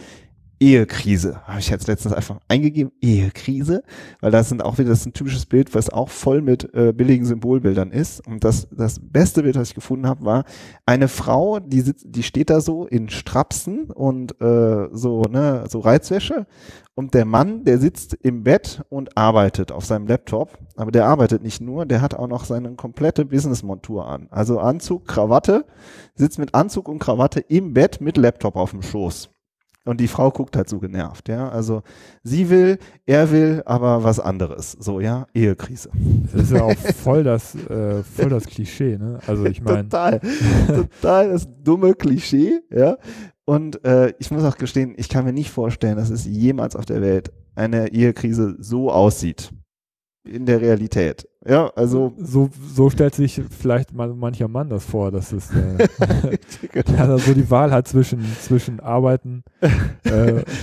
Ehekrise. 0.61 1.41
Habe 1.47 1.59
ich 1.59 1.71
jetzt 1.71 1.89
letztens 1.89 2.13
einfach 2.13 2.39
eingegeben, 2.47 2.93
Ehekrise, 3.01 3.83
weil 4.21 4.31
das 4.31 4.51
sind 4.51 4.63
auch 4.63 4.77
wieder, 4.77 4.91
das 4.91 5.01
ist 5.01 5.07
ein 5.07 5.15
typisches 5.15 5.47
Bild, 5.47 5.75
was 5.75 5.89
auch 5.89 6.11
voll 6.11 6.43
mit 6.43 6.75
äh, 6.75 6.93
billigen 6.93 7.25
Symbolbildern 7.25 7.91
ist. 7.91 8.27
Und 8.27 8.45
das, 8.45 8.69
das 8.71 9.01
beste 9.01 9.43
Bild, 9.43 9.57
was 9.57 9.71
ich 9.71 9.75
gefunden 9.75 10.07
habe, 10.07 10.25
war 10.27 10.45
eine 10.85 11.09
Frau, 11.09 11.61
die 11.61 11.81
sitzt, 11.81 12.05
die 12.11 12.23
steht 12.23 12.51
da 12.51 12.61
so 12.61 12.87
in 12.87 13.09
Strapsen 13.09 13.91
und 13.91 14.39
äh, 14.43 14.89
so, 14.93 15.23
ne, 15.23 15.65
so 15.67 15.81
Reizwäsche. 15.81 16.47
Und 16.95 17.15
der 17.15 17.25
Mann, 17.25 17.65
der 17.65 17.79
sitzt 17.79 18.13
im 18.21 18.45
Bett 18.45 18.83
und 18.91 19.17
arbeitet 19.17 19.73
auf 19.73 19.87
seinem 19.87 20.07
Laptop. 20.07 20.59
Aber 20.77 20.91
der 20.91 21.07
arbeitet 21.07 21.43
nicht 21.43 21.63
nur, 21.63 21.87
der 21.87 22.03
hat 22.03 22.15
auch 22.15 22.29
noch 22.29 22.45
seine 22.45 22.75
komplette 22.75 23.25
Business-Montur 23.25 24.07
an. 24.07 24.29
Also 24.31 24.59
Anzug, 24.59 25.09
Krawatte, 25.09 25.65
sitzt 26.15 26.39
mit 26.39 26.55
Anzug 26.55 26.87
und 26.87 26.99
Krawatte 26.99 27.41
im 27.41 27.73
Bett 27.73 28.03
mit 28.03 28.19
Laptop 28.19 28.57
auf 28.57 28.73
dem 28.73 28.83
Schoß. 28.83 29.31
Und 29.85 30.01
die 30.01 30.09
Frau 30.09 30.31
guckt 30.31 30.57
halt 30.57 30.69
so 30.69 30.79
genervt, 30.79 31.29
ja. 31.29 31.49
Also 31.49 31.83
sie 32.23 32.51
will, 32.51 32.79
er 33.07 33.31
will, 33.31 33.63
aber 33.65 34.05
was 34.05 34.21
anderes. 34.21 34.73
So, 34.73 35.01
ja, 35.01 35.27
Ehekrise. 35.33 35.91
Das 36.33 36.43
ist 36.43 36.53
ja 36.53 36.63
auch 36.63 36.77
voll 37.03 37.25
das, 37.25 37.55
äh, 37.55 38.03
voll 38.03 38.29
das 38.29 38.47
Klischee, 38.47 38.99
ne? 38.99 39.19
Also 39.27 39.47
ich 39.47 39.63
meine. 39.63 39.85
Total, 39.85 40.21
total 40.69 41.31
das 41.31 41.49
dumme 41.63 41.95
Klischee, 41.95 42.61
ja. 42.71 42.99
Und 43.47 43.85
äh, 43.85 44.13
ich 44.19 44.31
muss 44.31 44.45
auch 44.45 44.59
gestehen, 44.59 44.95
ich 44.97 45.09
kann 45.09 45.25
mir 45.25 45.33
nicht 45.33 45.51
vorstellen, 45.51 45.97
dass 45.97 46.11
es 46.11 46.27
jemals 46.27 46.77
auf 46.77 46.85
der 46.85 47.01
Welt 47.01 47.33
eine 47.55 47.89
Ehekrise 47.93 48.57
so 48.61 48.93
aussieht 48.93 49.51
in 50.25 50.47
der 50.47 50.61
Realität. 50.61 51.29
Ja, 51.47 51.69
also. 51.75 52.13
So, 52.19 52.51
so 52.75 52.91
stellt 52.91 53.15
sich 53.15 53.41
vielleicht 53.59 53.93
mal 53.93 54.13
mancher 54.15 54.49
Mann 54.49 54.69
das 54.69 54.85
vor, 54.85 55.11
dass 55.11 55.33
es 55.33 55.51
äh, 55.51 55.89
dass 56.85 57.09
er 57.09 57.19
so 57.19 57.35
die 57.35 57.51
Wahl 57.51 57.71
hat 57.71 57.89
zwischen, 57.89 58.25
zwischen 58.41 58.81
Arbeiten 58.81 59.43
äh, 60.05 60.43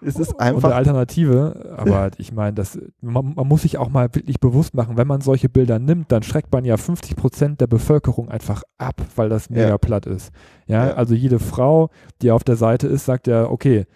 es 0.00 0.16
ist 0.16 0.38
einfach. 0.38 0.56
Und 0.56 0.64
eine 0.66 0.74
Alternative, 0.74 1.74
aber 1.76 2.10
ich 2.18 2.32
meine, 2.32 2.54
das, 2.54 2.78
man, 3.00 3.34
man, 3.34 3.48
muss 3.48 3.62
sich 3.62 3.78
auch 3.78 3.88
mal 3.88 4.08
wirklich 4.14 4.40
bewusst 4.40 4.74
machen, 4.74 4.96
wenn 4.96 5.06
man 5.06 5.20
solche 5.20 5.48
Bilder 5.48 5.78
nimmt, 5.78 6.12
dann 6.12 6.22
schreckt 6.22 6.52
man 6.52 6.64
ja 6.64 6.76
50 6.76 7.16
Prozent 7.16 7.60
der 7.60 7.66
Bevölkerung 7.66 8.28
einfach 8.28 8.62
ab, 8.78 9.02
weil 9.16 9.28
das 9.28 9.50
mega 9.50 9.68
ja. 9.68 9.78
platt 9.78 10.06
ist. 10.06 10.30
Ja? 10.66 10.88
ja, 10.88 10.94
also 10.94 11.14
jede 11.14 11.38
Frau, 11.38 11.90
die 12.22 12.30
auf 12.30 12.44
der 12.44 12.56
Seite 12.56 12.86
ist, 12.86 13.06
sagt 13.06 13.26
ja, 13.26 13.48
okay, 13.48 13.86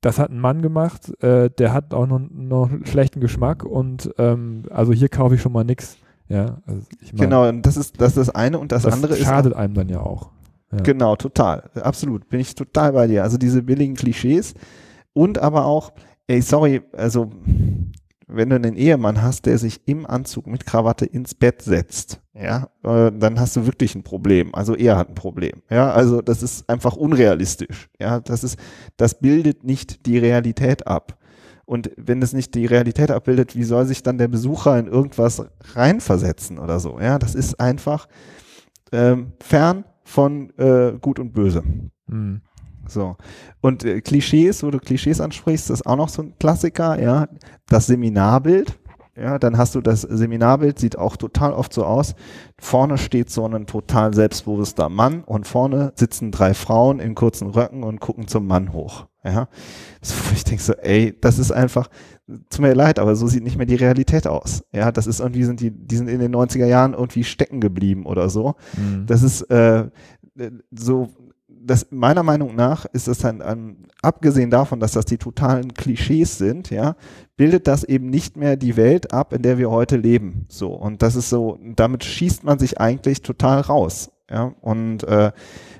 das 0.00 0.18
hat 0.18 0.30
ein 0.30 0.38
Mann 0.38 0.62
gemacht, 0.62 1.10
äh, 1.22 1.50
der 1.50 1.72
hat 1.72 1.94
auch 1.94 2.06
noch, 2.06 2.20
noch 2.30 2.70
schlechten 2.84 3.20
Geschmack 3.20 3.64
und 3.64 4.12
ähm, 4.18 4.64
also 4.70 4.92
hier 4.92 5.08
kaufe 5.08 5.34
ich 5.34 5.42
schon 5.42 5.52
mal 5.52 5.64
nichts. 5.64 5.96
Ja, 6.28 6.58
also 6.66 6.82
ich 7.00 7.12
mein, 7.12 7.22
genau, 7.22 7.52
das 7.52 7.76
ist, 7.76 8.00
das 8.00 8.08
ist 8.08 8.16
das 8.16 8.30
eine 8.34 8.58
und 8.58 8.72
das, 8.72 8.82
das 8.82 8.92
andere 8.92 9.12
schadet 9.12 9.22
ist. 9.22 9.28
Schadet 9.28 9.54
einem 9.54 9.74
dann 9.74 9.88
ja 9.88 10.00
auch. 10.00 10.30
Ja. 10.72 10.78
Genau, 10.78 11.16
total. 11.16 11.70
Absolut. 11.74 12.28
Bin 12.28 12.40
ich 12.40 12.54
total 12.54 12.92
bei 12.92 13.06
dir. 13.06 13.22
Also 13.22 13.38
diese 13.38 13.62
billigen 13.62 13.94
Klischees 13.94 14.54
und 15.12 15.38
aber 15.38 15.64
auch, 15.64 15.92
ey, 16.26 16.42
sorry, 16.42 16.82
also 16.92 17.30
wenn 18.26 18.50
du 18.50 18.56
einen 18.56 18.76
Ehemann 18.76 19.22
hast, 19.22 19.46
der 19.46 19.58
sich 19.58 19.86
im 19.86 20.04
Anzug 20.06 20.46
mit 20.46 20.66
Krawatte 20.66 21.06
ins 21.06 21.34
Bett 21.34 21.62
setzt, 21.62 22.20
ja, 22.34 22.68
äh, 22.82 23.12
dann 23.12 23.38
hast 23.38 23.56
du 23.56 23.66
wirklich 23.66 23.94
ein 23.94 24.02
Problem. 24.02 24.54
Also 24.54 24.74
er 24.74 24.96
hat 24.96 25.08
ein 25.08 25.14
Problem. 25.14 25.62
Ja, 25.70 25.90
also 25.92 26.22
das 26.22 26.42
ist 26.42 26.68
einfach 26.68 26.96
unrealistisch. 26.96 27.88
Ja, 28.00 28.20
das 28.20 28.44
ist, 28.44 28.58
das 28.96 29.20
bildet 29.20 29.64
nicht 29.64 30.06
die 30.06 30.18
Realität 30.18 30.86
ab. 30.86 31.18
Und 31.64 31.90
wenn 31.96 32.22
es 32.22 32.32
nicht 32.32 32.54
die 32.54 32.66
Realität 32.66 33.10
abbildet, 33.10 33.56
wie 33.56 33.64
soll 33.64 33.86
sich 33.86 34.02
dann 34.02 34.18
der 34.18 34.28
Besucher 34.28 34.78
in 34.78 34.86
irgendwas 34.86 35.44
reinversetzen 35.74 36.58
oder 36.58 36.78
so? 36.78 37.00
Ja, 37.00 37.18
das 37.18 37.34
ist 37.34 37.58
einfach 37.58 38.06
ähm, 38.92 39.32
fern 39.40 39.84
von 40.04 40.50
äh, 40.58 40.92
Gut 41.00 41.18
und 41.18 41.32
Böse. 41.32 41.62
Mhm. 42.06 42.42
So. 42.88 43.16
Und 43.60 43.84
äh, 43.84 44.00
Klischees, 44.00 44.62
wo 44.62 44.70
du 44.70 44.78
Klischees 44.78 45.20
ansprichst, 45.20 45.70
ist 45.70 45.86
auch 45.86 45.96
noch 45.96 46.08
so 46.08 46.22
ein 46.22 46.34
Klassiker, 46.38 47.00
ja. 47.00 47.28
Das 47.68 47.86
Seminarbild. 47.86 48.78
Ja, 49.18 49.38
dann 49.38 49.56
hast 49.56 49.74
du 49.74 49.80
das 49.80 50.02
Seminarbild, 50.02 50.78
sieht 50.78 50.98
auch 50.98 51.16
total 51.16 51.54
oft 51.54 51.72
so 51.72 51.86
aus. 51.86 52.14
Vorne 52.58 52.98
steht 52.98 53.30
so 53.30 53.46
ein 53.46 53.66
total 53.66 54.12
selbstbewusster 54.12 54.90
Mann 54.90 55.24
und 55.24 55.46
vorne 55.46 55.92
sitzen 55.96 56.30
drei 56.30 56.52
Frauen 56.52 57.00
in 57.00 57.14
kurzen 57.14 57.48
Röcken 57.48 57.82
und 57.82 58.00
gucken 58.00 58.28
zum 58.28 58.46
Mann 58.46 58.74
hoch. 58.74 59.06
Ja, 59.24 59.48
ich 60.34 60.44
denke 60.44 60.62
so, 60.62 60.74
ey, 60.74 61.16
das 61.18 61.38
ist 61.38 61.50
einfach, 61.50 61.88
tut 62.26 62.60
mir 62.60 62.74
leid, 62.74 62.98
aber 62.98 63.16
so 63.16 63.26
sieht 63.26 63.42
nicht 63.42 63.56
mehr 63.56 63.66
die 63.66 63.74
Realität 63.74 64.26
aus. 64.26 64.62
Ja, 64.72 64.92
das 64.92 65.06
ist 65.06 65.20
irgendwie 65.20 65.44
sind 65.44 65.60
die, 65.60 65.70
die 65.70 65.96
sind 65.96 66.08
in 66.08 66.20
den 66.20 66.34
90er 66.34 66.66
Jahren 66.66 66.92
irgendwie 66.92 67.24
stecken 67.24 67.60
geblieben 67.60 68.04
oder 68.04 68.28
so. 68.28 68.54
Mhm. 68.76 69.06
Das 69.06 69.22
ist 69.22 69.42
äh, 69.50 69.88
so 70.70 71.08
das 71.66 71.88
meiner 71.90 72.22
Meinung 72.22 72.54
nach 72.54 72.86
ist 72.86 73.08
es 73.08 73.18
dann, 73.18 73.40
um, 73.40 73.76
abgesehen 74.02 74.50
davon, 74.50 74.80
dass 74.80 74.92
das 74.92 75.04
die 75.04 75.18
totalen 75.18 75.74
Klischees 75.74 76.38
sind, 76.38 76.70
ja, 76.70 76.96
bildet 77.36 77.66
das 77.66 77.84
eben 77.84 78.08
nicht 78.08 78.36
mehr 78.36 78.56
die 78.56 78.76
Welt 78.76 79.12
ab, 79.12 79.32
in 79.32 79.42
der 79.42 79.58
wir 79.58 79.70
heute 79.70 79.96
leben. 79.96 80.46
So 80.48 80.72
und 80.72 81.02
das 81.02 81.16
ist 81.16 81.28
so, 81.28 81.58
damit 81.62 82.04
schießt 82.04 82.44
man 82.44 82.58
sich 82.58 82.80
eigentlich 82.80 83.22
total 83.22 83.60
raus, 83.60 84.10
ja 84.30 84.54
und 84.60 85.04
äh, 85.04 85.32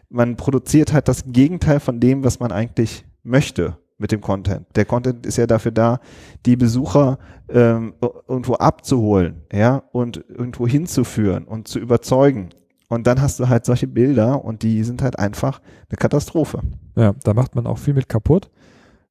man 0.08 0.36
produziert 0.36 0.92
halt 0.92 1.08
das 1.08 1.24
Gegenteil 1.26 1.80
von 1.80 2.00
dem, 2.00 2.24
was 2.24 2.40
man 2.40 2.52
eigentlich 2.52 3.04
möchte 3.22 3.78
mit 3.98 4.12
dem 4.12 4.20
Content. 4.20 4.66
Der 4.76 4.84
Content 4.84 5.24
ist 5.26 5.38
ja 5.38 5.46
dafür 5.46 5.72
da, 5.72 6.00
die 6.44 6.56
Besucher 6.56 7.18
ähm, 7.48 7.94
irgendwo 8.28 8.54
abzuholen, 8.54 9.42
ja, 9.52 9.82
und 9.92 10.24
irgendwo 10.28 10.66
hinzuführen 10.66 11.44
und 11.44 11.68
zu 11.68 11.78
überzeugen 11.78 12.50
und 12.88 13.06
dann 13.06 13.20
hast 13.20 13.40
du 13.40 13.48
halt 13.48 13.64
solche 13.64 13.88
Bilder 13.88 14.44
und 14.44 14.62
die 14.62 14.84
sind 14.84 15.02
halt 15.02 15.18
einfach 15.18 15.60
eine 15.88 15.96
Katastrophe. 15.96 16.60
Ja, 16.94 17.14
da 17.24 17.34
macht 17.34 17.54
man 17.54 17.66
auch 17.66 17.78
viel 17.78 17.94
mit 17.94 18.08
kaputt, 18.08 18.50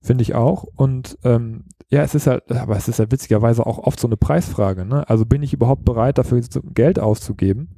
finde 0.02 0.22
ich 0.22 0.34
auch. 0.34 0.64
Und 0.76 1.18
ähm, 1.24 1.66
ja, 1.90 2.02
es 2.02 2.16
ist 2.16 2.28
halt, 2.28 2.50
aber 2.52 2.78
es 2.78 2.88
ist 2.88 3.00
ja 3.00 3.12
witzigerweise 3.12 3.66
auch 3.66 3.80
oft 3.80 4.00
so 4.00 4.08
eine 4.08 4.18
Preisfrage. 4.18 4.86
Ne? 4.86 5.08
Also 5.10 5.26
bin 5.26 5.44
ich 5.44 5.54
überhaupt 5.54 5.84
bereit, 5.84 6.18
dafür 6.18 6.42
Geld 6.74 7.00
auszugeben? 7.00 7.76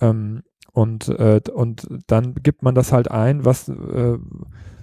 Ähm, 0.00 0.42
und, 0.72 1.08
äh, 1.08 1.40
und 1.54 1.86
dann 2.08 2.34
gibt 2.34 2.64
man 2.64 2.74
das 2.74 2.92
halt 2.92 3.08
ein, 3.08 3.44
was 3.44 3.68
äh, 3.68 4.18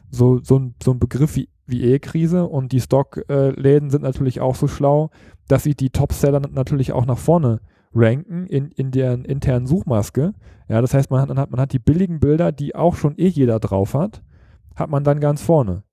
so, 0.09 0.39
so, 0.41 0.57
ein, 0.57 0.75
so 0.81 0.91
ein 0.91 0.99
Begriff 0.99 1.35
wie, 1.35 1.49
wie 1.67 1.83
E-Krise 1.83 2.45
und 2.45 2.71
die 2.71 2.79
Stockläden 2.79 3.87
äh, 3.87 3.91
sind 3.91 4.03
natürlich 4.03 4.39
auch 4.39 4.55
so 4.55 4.67
schlau, 4.67 5.09
dass 5.49 5.63
sie 5.63 5.75
die 5.75 5.89
Topseller 5.89 6.39
natürlich 6.39 6.93
auch 6.93 7.05
nach 7.05 7.17
vorne 7.17 7.59
ranken 7.93 8.45
in, 8.45 8.71
in 8.71 8.91
deren 8.91 9.25
internen 9.25 9.67
Suchmaske. 9.67 10.33
Ja, 10.67 10.81
das 10.81 10.93
heißt, 10.93 11.11
man 11.11 11.21
hat, 11.21 11.51
man 11.51 11.59
hat 11.59 11.73
die 11.73 11.79
billigen 11.79 12.19
Bilder, 12.19 12.51
die 12.51 12.75
auch 12.75 12.95
schon 12.95 13.17
eh 13.17 13.27
jeder 13.27 13.59
drauf 13.59 13.93
hat, 13.93 14.21
hat 14.75 14.89
man 14.89 15.03
dann 15.03 15.19
ganz 15.19 15.41
vorne. 15.41 15.83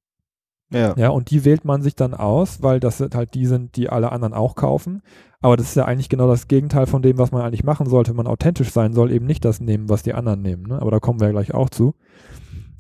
Ja. 0.71 0.95
ja, 0.99 1.09
und 1.09 1.31
die 1.31 1.47
wählt 1.47 1.65
man 1.65 1.81
sich 1.81 1.97
dann 1.97 2.13
aus, 2.13 2.63
weil 2.63 2.79
das 2.79 3.01
halt 3.01 3.35
die 3.35 3.47
sind, 3.47 3.77
die 3.77 3.89
alle 3.89 4.13
anderen 4.13 4.35
auch 4.35 4.55
kaufen. 4.55 5.01
Aber 5.41 5.57
das 5.57 5.69
ist 5.69 5.77
ja 5.77 5.87
eigentlich 5.87 6.11
genau 6.11 6.29
das 6.29 6.47
Gegenteil 6.47 6.87
von 6.87 7.01
dem, 7.01 7.17
was 7.17 7.33
man 7.33 7.43
eigentlich 7.43 7.65
machen 7.65 7.89
sollte. 7.89 8.13
Man 8.13 8.27
authentisch 8.27 8.71
sein 8.71 8.93
soll, 8.93 9.11
eben 9.11 9.25
nicht 9.25 9.45
das 9.45 9.61
nehmen, 9.61 9.89
was 9.89 10.03
die 10.03 10.13
anderen 10.13 10.43
nehmen. 10.43 10.65
Ne? 10.65 10.81
Aber 10.81 10.91
da 10.91 11.01
kommen 11.01 11.21
wir 11.21 11.29
ja 11.29 11.33
gleich 11.33 11.55
auch 11.55 11.71
zu. 11.71 11.95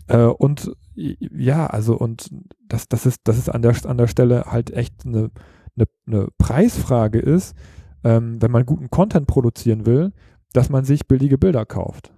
Äh, 0.07 0.25
und 0.25 0.73
ja, 0.95 1.67
also 1.67 1.97
und 1.97 2.31
das, 2.67 2.89
das 2.89 3.07
ist, 3.07 3.21
das 3.25 3.39
ist 3.39 3.49
an 3.49 3.63
der, 3.63 3.75
an 3.85 3.97
der 3.97 4.09
Stelle 4.09 4.45
halt 4.47 4.71
echt 4.71 5.07
eine, 5.07 5.31
eine, 5.77 5.87
eine 6.07 6.29
Preisfrage 6.37 7.21
ist, 7.21 7.57
ähm, 8.05 8.40
wenn 8.40 8.50
man 8.50 8.67
guten 8.67 8.90
Content 8.90 9.26
produzieren 9.26 9.87
will, 9.87 10.12
dass 10.52 10.71
man 10.71 10.85
sich 10.85 11.07
billige 11.07 11.38
Bilder 11.38 11.67
kauft. 11.67 12.12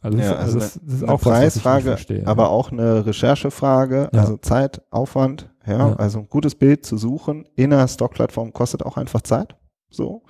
Also, 0.00 0.18
ja, 0.18 0.36
also 0.36 0.58
das, 0.58 0.80
das, 0.84 0.94
ist 0.94 1.02
eine 1.02 1.12
auch 1.12 1.20
Preisfrage, 1.20 1.86
was, 1.86 1.92
verstehe, 1.92 2.26
aber 2.26 2.44
ja. 2.44 2.48
auch 2.48 2.70
eine 2.70 3.06
Recherchefrage, 3.06 4.10
ja. 4.12 4.20
also 4.20 4.36
Zeit, 4.36 4.82
Aufwand, 4.90 5.50
ja, 5.66 5.94
also 5.96 6.20
ein 6.20 6.28
gutes 6.28 6.54
Bild 6.54 6.84
zu 6.84 6.96
suchen 6.96 7.44
in 7.56 7.72
einer 7.72 7.88
Stockplattform 7.88 8.52
kostet 8.52 8.84
auch 8.84 8.96
einfach 8.96 9.22
Zeit. 9.22 9.56
So. 9.90 10.22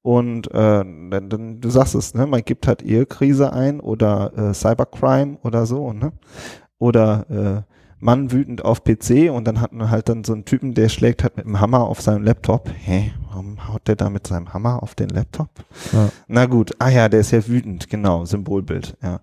Und 0.00 0.50
äh, 0.50 0.54
dann, 0.54 1.28
dann, 1.28 1.60
du 1.60 1.70
sagst 1.70 1.94
es, 1.94 2.14
ne, 2.14 2.26
man 2.26 2.42
gibt 2.42 2.66
halt 2.66 2.82
Ehekrise 2.82 3.52
ein 3.52 3.80
oder 3.80 4.32
äh, 4.36 4.54
Cybercrime 4.54 5.38
oder 5.42 5.66
so, 5.66 5.92
ne? 5.92 6.12
Oder 6.78 7.30
äh, 7.30 7.72
Mann 7.98 8.32
wütend 8.32 8.64
auf 8.64 8.82
PC 8.82 9.30
und 9.30 9.46
dann 9.46 9.60
hat 9.60 9.72
man 9.72 9.90
halt 9.90 10.08
dann 10.08 10.24
so 10.24 10.32
einen 10.32 10.44
Typen, 10.44 10.74
der 10.74 10.88
schlägt 10.88 11.22
halt 11.22 11.36
mit 11.36 11.46
dem 11.46 11.60
Hammer 11.60 11.82
auf 11.82 12.00
seinem 12.00 12.24
Laptop. 12.24 12.68
Hä, 12.84 13.12
warum 13.32 13.68
haut 13.68 13.88
der 13.88 13.96
da 13.96 14.10
mit 14.10 14.26
seinem 14.26 14.52
Hammer 14.52 14.82
auf 14.82 14.94
den 14.94 15.08
Laptop? 15.08 15.48
Ja. 15.92 16.10
Na 16.28 16.46
gut, 16.46 16.72
ah 16.78 16.90
ja, 16.90 17.08
der 17.08 17.20
ist 17.20 17.30
ja 17.30 17.46
wütend, 17.46 17.88
genau, 17.88 18.24
Symbolbild, 18.24 18.96
ja. 19.02 19.20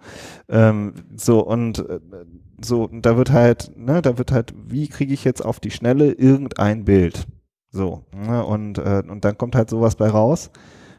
Ähm, 0.48 0.94
so 1.16 1.46
und 1.46 1.80
äh, 1.80 2.00
so, 2.62 2.88
da 2.92 3.18
wird 3.18 3.32
halt, 3.32 3.72
ne, 3.76 4.02
da 4.02 4.18
wird 4.18 4.32
halt, 4.32 4.54
wie 4.68 4.88
kriege 4.88 5.14
ich 5.14 5.24
jetzt 5.24 5.44
auf 5.44 5.60
die 5.60 5.72
Schnelle 5.72 6.12
irgendein 6.12 6.86
Bild? 6.86 7.28
So, 7.72 8.04
ne, 8.12 8.44
und, 8.44 8.80
äh, 8.80 9.04
und 9.08 9.24
dann 9.24 9.38
kommt 9.38 9.56
halt 9.56 9.70
sowas 9.70 9.96
bei 9.96 10.10
raus 10.10 10.50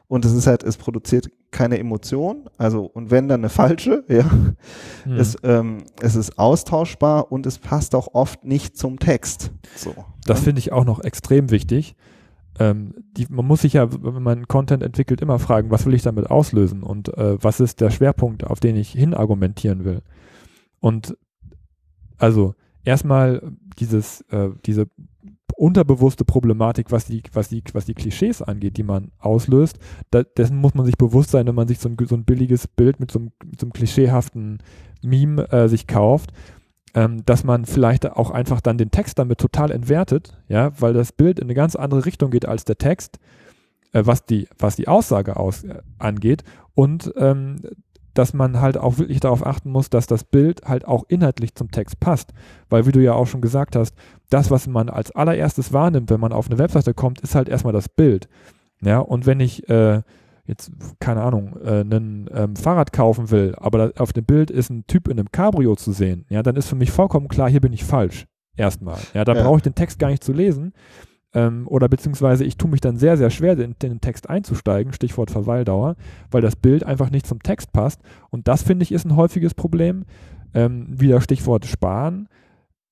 und 0.07 0.25
es 0.25 0.33
ist 0.33 0.47
halt, 0.47 0.63
es 0.63 0.77
produziert 0.77 1.31
keine 1.51 1.79
Emotion, 1.79 2.49
also 2.59 2.85
und 2.85 3.11
wenn 3.11 3.29
dann 3.29 3.41
eine 3.41 3.49
falsche, 3.49 4.05
ja, 4.09 4.31
mhm. 5.05 5.17
es, 5.17 5.37
ähm, 5.43 5.79
es 6.01 6.15
ist 6.15 6.39
austauschbar 6.39 7.33
und 7.33 7.45
es 7.45 7.59
passt 7.59 7.97
auch 7.97 8.15
oft 8.15 8.45
nicht 8.45 8.79
zum 8.79 9.01
Text. 9.01 9.51
So. 9.75 9.95
Das 10.25 10.39
ne? 10.39 10.45
finde 10.45 10.59
ich 10.61 10.71
auch 10.71 10.85
noch 10.85 11.03
extrem 11.03 11.51
wichtig. 11.51 11.97
Ähm, 12.61 12.95
die, 13.17 13.27
man 13.31 13.47
muss 13.47 13.63
sich 13.63 13.73
ja, 13.73 13.89
wenn 13.91 14.23
man 14.23 14.47
Content 14.47 14.83
entwickelt, 14.83 15.23
immer 15.23 15.39
fragen, 15.39 15.71
was 15.71 15.87
will 15.87 15.95
ich 15.95 16.03
damit 16.03 16.31
auslösen 16.31 16.83
und 16.83 17.09
äh, 17.17 17.43
was 17.43 17.59
ist 17.59 17.81
der 17.81 17.91
Schwerpunkt, 17.91 18.45
auf 18.45 18.61
den 18.61 18.77
ich 18.77 18.91
hin 18.91 19.15
argumentieren 19.15 19.87
will. 19.87 20.03
Und 20.79 21.17
also 22.19 22.55
erstmal 22.85 23.57
dieses, 23.79 24.21
äh, 24.31 24.51
diese 24.67 24.89
unterbewusste 25.57 26.27
Problematik, 26.27 26.93
was 26.93 27.07
die, 27.07 27.23
was 27.33 27.49
die, 27.49 27.63
was 27.73 27.87
die 27.87 27.95
Klischees 27.95 28.43
angeht, 28.43 28.77
die 28.77 28.83
man 28.83 29.11
auslöst, 29.19 29.79
da, 30.11 30.23
dessen 30.23 30.57
muss 30.57 30.75
man 30.75 30.85
sich 30.85 30.99
bewusst 30.99 31.31
sein, 31.31 31.47
wenn 31.47 31.55
man 31.55 31.69
sich 31.69 31.79
so 31.79 31.89
ein, 31.89 31.97
so 32.07 32.15
ein 32.15 32.25
billiges 32.25 32.67
Bild 32.67 33.01
mit 33.01 33.11
so 33.11 33.21
einem, 33.21 33.33
mit 33.45 33.59
so 33.59 33.67
einem 33.67 33.73
klischeehaften 33.73 34.59
Meme 35.03 35.51
äh, 35.51 35.69
sich 35.69 35.87
kauft, 35.87 36.33
ähm, 36.95 37.25
dass 37.25 37.45
man 37.45 37.65
vielleicht 37.65 38.11
auch 38.11 38.31
einfach 38.31 38.61
dann 38.61 38.79
den 38.79 38.91
Text 38.91 39.19
damit 39.19 39.39
total 39.39 39.71
entwertet, 39.71 40.37
ja, 40.49 40.73
weil 40.81 40.93
das 40.93 41.13
Bild 41.13 41.39
in 41.39 41.47
eine 41.47 41.55
ganz 41.55 41.77
andere 41.77 42.05
Richtung 42.05 42.31
geht 42.31 42.47
als 42.47 42.65
der 42.65 42.79
Text, 42.79 43.19
äh, 43.93 44.03
was 44.05 44.25
die, 44.25 44.49
was 44.59 44.77
die 44.77 44.89
Aussage 44.89 45.37
aus, 45.37 45.65
äh, 45.65 45.83
angeht 45.99 46.45
und 46.75 47.13
ähm, 47.17 47.61
dass 48.15 48.35
man 48.35 48.61
halt 48.61 48.77
auch 48.77 48.99
wirklich 48.99 49.21
darauf 49.21 49.47
achten 49.47 49.71
muss, 49.71 49.89
dass 49.89 50.07
das 50.07 50.25
Bild 50.25 50.63
halt 50.65 50.85
auch 50.87 51.05
inhaltlich 51.09 51.55
zum 51.55 51.71
Text 51.71 52.01
passt. 52.01 52.33
Weil, 52.69 52.87
wie 52.87 52.93
du 52.93 53.01
ja 53.01 53.15
auch 53.15 53.27
schon 53.27 53.41
gesagt 53.41 53.77
hast, 53.77 53.95
das, 54.31 54.51
was 54.51 54.67
man 54.67 54.89
als 54.89 55.13
allererstes 55.13 55.73
wahrnimmt, 55.73 56.11
wenn 56.11 56.21
man 56.21 56.33
auf 56.33 56.49
eine 56.49 56.59
Webseite 56.59 56.93
kommt, 56.93 57.21
ist 57.21 57.35
halt 57.35 57.49
erstmal 57.49 57.73
das 57.73 57.89
Bild. 57.89 58.29
Ja, 58.83 58.99
und 58.99 59.27
wenn 59.27 59.41
ich 59.41 59.69
äh, 59.69 60.03
jetzt, 60.51 60.71
keine 60.99 61.23
Ahnung, 61.23 61.57
äh, 61.65 61.81
ein 61.81 62.29
ähm, 62.33 62.57
Fahrrad 62.57 62.93
kaufen 62.93 63.31
will, 63.31 63.55
aber 63.57 63.93
auf 63.97 64.13
dem 64.13 64.25
Bild 64.25 64.51
ist 64.51 64.69
ein 64.69 64.87
Typ 64.87 65.09
in 65.09 65.19
einem 65.19 65.31
Cabrio 65.33 65.77
zu 65.77 65.93
sehen, 65.93 66.27
ja, 66.29 66.43
dann 66.43 66.57
ist 66.57 66.69
für 66.69 66.77
mich 66.77 66.91
vollkommen 66.91 67.29
klar, 67.29 67.49
hier 67.49 67.61
bin 67.61 67.73
ich 67.73 67.85
falsch. 67.85 68.27
Erstmal. 68.57 68.99
Ja, 69.15 69.25
da 69.25 69.35
ja. 69.35 69.43
brauche 69.43 69.59
ich 69.59 69.63
den 69.63 69.75
Text 69.75 69.99
gar 69.99 70.09
nicht 70.09 70.23
zu 70.23 70.33
lesen. 70.33 70.75
Ähm, 71.33 71.69
oder 71.69 71.89
beziehungsweise 71.89 72.45
ich 72.45 72.57
tue 72.57 72.69
mich 72.69 72.81
dann 72.81 72.97
sehr, 72.97 73.17
sehr 73.17 73.31
schwer, 73.31 73.53
in, 73.53 73.61
in, 73.61 73.75
den 73.79 74.01
Text 74.01 74.29
einzusteigen, 74.29 74.93
Stichwort 74.93 75.31
Verweildauer, 75.31 75.95
weil 76.31 76.43
das 76.43 76.57
Bild 76.57 76.85
einfach 76.85 77.11
nicht 77.11 77.27
zum 77.27 77.43
Text 77.43 77.73
passt. 77.73 78.03
Und 78.31 78.49
das, 78.49 78.63
finde 78.65 78.83
ich, 78.83 78.93
ist 78.93 79.07
ein 79.07 79.17
häufiges 79.17 79.55
Problem. 79.55 80.05
Ähm, 80.53 80.89
wieder 80.91 81.21
Stichwort 81.21 81.67
Sparen. 81.67 82.29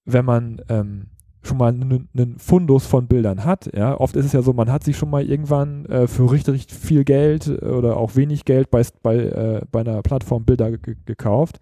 Wenn 0.05 0.25
man 0.25 0.62
ähm, 0.69 1.09
schon 1.49 1.59
mal 1.59 1.73
einen 1.73 2.38
Fundus 2.38 2.87
von 2.87 3.09
Bildern 3.09 3.45
hat, 3.45 3.71
ja, 3.75 3.99
oft 3.99 4.17
ist 4.17 4.26
es 4.26 4.33
ja 4.33 4.43
so, 4.43 4.52
man 4.52 4.71
hat 4.71 4.85
sich 4.85 4.97
schon 4.97 5.11
mal 5.11 5.25
irgendwann 5.25 5.87
äh, 5.87 6.07
für 6.07 6.31
richtig, 6.31 6.55
richtig 6.55 6.78
viel 6.78 7.05
Geld 7.05 7.49
oder 7.62 7.97
auch 7.97 8.17
wenig 8.17 8.45
Geld 8.45 8.71
bei, 8.71 8.83
bei, 9.02 9.17
äh, 9.17 9.62
bei 9.71 9.81
einer 9.81 10.02
Plattform 10.02 10.45
Bilder 10.45 10.71
gekauft 10.71 11.59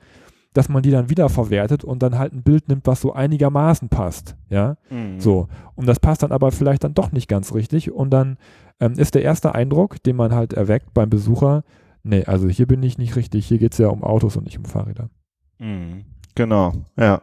dass 0.56 0.70
man 0.70 0.82
die 0.82 0.90
dann 0.90 1.10
wieder 1.10 1.28
verwertet 1.28 1.84
und 1.84 2.02
dann 2.02 2.18
halt 2.18 2.32
ein 2.32 2.42
Bild 2.42 2.68
nimmt, 2.68 2.86
was 2.86 3.02
so 3.02 3.12
einigermaßen 3.12 3.90
passt. 3.90 4.36
Ja, 4.48 4.78
mhm. 4.88 5.20
so. 5.20 5.48
Und 5.74 5.86
das 5.86 6.00
passt 6.00 6.22
dann 6.22 6.32
aber 6.32 6.50
vielleicht 6.50 6.82
dann 6.82 6.94
doch 6.94 7.12
nicht 7.12 7.28
ganz 7.28 7.52
richtig. 7.52 7.92
Und 7.92 8.10
dann 8.10 8.38
ähm, 8.80 8.94
ist 8.94 9.14
der 9.14 9.22
erste 9.22 9.54
Eindruck, 9.54 10.02
den 10.02 10.16
man 10.16 10.34
halt 10.34 10.54
erweckt 10.54 10.94
beim 10.94 11.10
Besucher, 11.10 11.62
nee, 12.04 12.24
also 12.24 12.48
hier 12.48 12.66
bin 12.66 12.82
ich 12.82 12.96
nicht 12.96 13.16
richtig, 13.16 13.46
hier 13.46 13.58
geht 13.58 13.72
es 13.72 13.78
ja 13.78 13.88
um 13.88 14.02
Autos 14.02 14.36
und 14.36 14.44
nicht 14.44 14.56
um 14.58 14.64
Fahrräder. 14.64 15.10
Mhm. 15.58 16.06
Genau, 16.34 16.72
ja. 16.96 17.20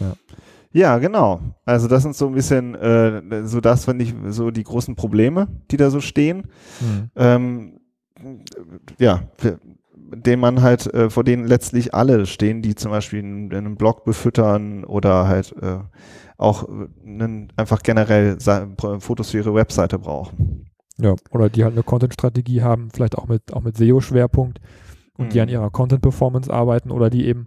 ja. 0.00 0.14
Ja, 0.76 0.98
genau. 0.98 1.40
Also 1.64 1.88
das 1.88 2.02
sind 2.02 2.14
so 2.14 2.26
ein 2.26 2.34
bisschen 2.34 2.74
äh, 2.74 3.46
so 3.46 3.62
das, 3.62 3.86
finde 3.86 4.04
ich, 4.04 4.14
so 4.28 4.50
die 4.50 4.62
großen 4.62 4.94
Probleme, 4.94 5.48
die 5.70 5.78
da 5.78 5.88
so 5.88 6.02
stehen. 6.02 6.48
Mhm. 6.80 7.10
Ähm, 7.16 7.80
ja, 8.98 9.22
den 9.94 10.38
man 10.38 10.60
halt, 10.60 10.92
äh, 10.92 11.08
vor 11.08 11.24
denen 11.24 11.46
letztlich 11.46 11.94
alle 11.94 12.26
stehen, 12.26 12.60
die 12.60 12.74
zum 12.74 12.90
Beispiel 12.90 13.20
einen, 13.20 13.54
einen 13.54 13.76
Blog 13.76 14.04
befüttern 14.04 14.84
oder 14.84 15.26
halt 15.26 15.54
äh, 15.62 15.78
auch 16.36 16.68
einen, 16.68 17.50
einfach 17.56 17.82
generell 17.82 18.36
Fotos 18.98 19.30
für 19.30 19.38
ihre 19.38 19.54
Webseite 19.54 19.98
brauchen. 19.98 20.66
Ja, 20.98 21.14
oder 21.30 21.48
die 21.48 21.64
halt 21.64 21.72
eine 21.72 21.84
Content-Strategie 21.84 22.60
haben, 22.60 22.90
vielleicht 22.92 23.16
auch 23.16 23.28
mit, 23.28 23.54
auch 23.54 23.62
mit 23.62 23.78
SEO-Schwerpunkt 23.78 24.60
und 25.16 25.26
mhm. 25.26 25.30
die 25.30 25.40
an 25.40 25.48
ihrer 25.48 25.70
Content-Performance 25.70 26.52
arbeiten 26.52 26.90
oder 26.90 27.08
die 27.08 27.26
eben 27.26 27.46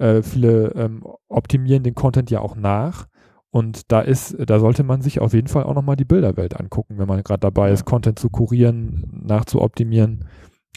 äh, 0.00 0.22
viele 0.22 0.72
ähm, 0.74 1.04
optimieren 1.28 1.82
den 1.82 1.94
Content 1.94 2.30
ja 2.30 2.40
auch 2.40 2.56
nach. 2.56 3.06
Und 3.52 3.90
da 3.90 4.00
ist, 4.00 4.36
da 4.38 4.60
sollte 4.60 4.84
man 4.84 5.02
sich 5.02 5.20
auf 5.20 5.32
jeden 5.32 5.48
Fall 5.48 5.64
auch 5.64 5.74
nochmal 5.74 5.96
die 5.96 6.04
Bilderwelt 6.04 6.58
angucken, 6.58 6.98
wenn 6.98 7.08
man 7.08 7.22
gerade 7.24 7.40
dabei 7.40 7.72
ist, 7.72 7.84
Content 7.84 8.18
zu 8.18 8.30
kurieren, 8.30 9.22
nachzuoptimieren 9.24 10.24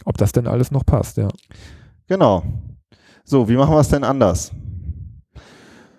ob 0.04 0.18
das 0.18 0.32
denn 0.32 0.46
alles 0.46 0.70
noch 0.70 0.84
passt, 0.84 1.16
ja. 1.16 1.28
Genau. 2.08 2.42
So, 3.24 3.48
wie 3.48 3.56
machen 3.56 3.74
wir 3.74 3.80
es 3.80 3.88
denn 3.88 4.04
anders? 4.04 4.52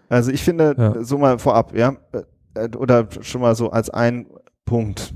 Also 0.10 0.32
ich 0.32 0.44
finde, 0.44 0.76
ja. 0.78 1.04
so 1.04 1.18
mal 1.18 1.40
vorab, 1.40 1.76
ja, 1.76 1.96
äh, 2.54 2.76
oder 2.76 3.08
schon 3.22 3.42
mal 3.42 3.56
so 3.56 3.72
als 3.72 3.90
ein 3.90 4.28
Punkt. 4.66 5.14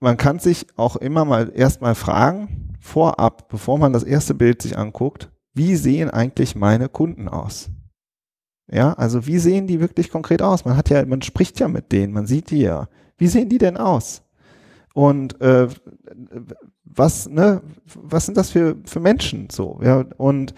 Man 0.00 0.16
kann 0.16 0.38
sich 0.38 0.66
auch 0.76 0.96
immer 0.96 1.24
mal 1.24 1.52
erstmal 1.54 1.94
fragen, 1.94 2.76
vorab, 2.80 3.48
bevor 3.48 3.78
man 3.78 3.92
das 3.92 4.02
erste 4.02 4.34
Bild 4.34 4.62
sich 4.62 4.78
anguckt, 4.78 5.30
wie 5.54 5.76
sehen 5.76 6.10
eigentlich 6.10 6.54
meine 6.54 6.88
Kunden 6.88 7.28
aus? 7.28 7.70
Ja, 8.70 8.94
also 8.94 9.26
wie 9.26 9.38
sehen 9.38 9.66
die 9.66 9.80
wirklich 9.80 10.10
konkret 10.10 10.40
aus? 10.40 10.64
Man 10.64 10.76
hat 10.76 10.88
ja, 10.88 11.04
man 11.04 11.22
spricht 11.22 11.60
ja 11.60 11.68
mit 11.68 11.92
denen, 11.92 12.12
man 12.12 12.26
sieht 12.26 12.50
die 12.50 12.60
ja. 12.60 12.88
Wie 13.18 13.26
sehen 13.28 13.48
die 13.48 13.58
denn 13.58 13.76
aus? 13.76 14.22
Und 14.94 15.40
äh, 15.40 15.68
was, 16.84 17.28
ne, 17.28 17.62
was 17.94 18.26
sind 18.26 18.36
das 18.36 18.50
für, 18.50 18.76
für 18.84 19.00
Menschen 19.00 19.48
so, 19.50 19.80
ja, 19.82 20.04
und, 20.16 20.54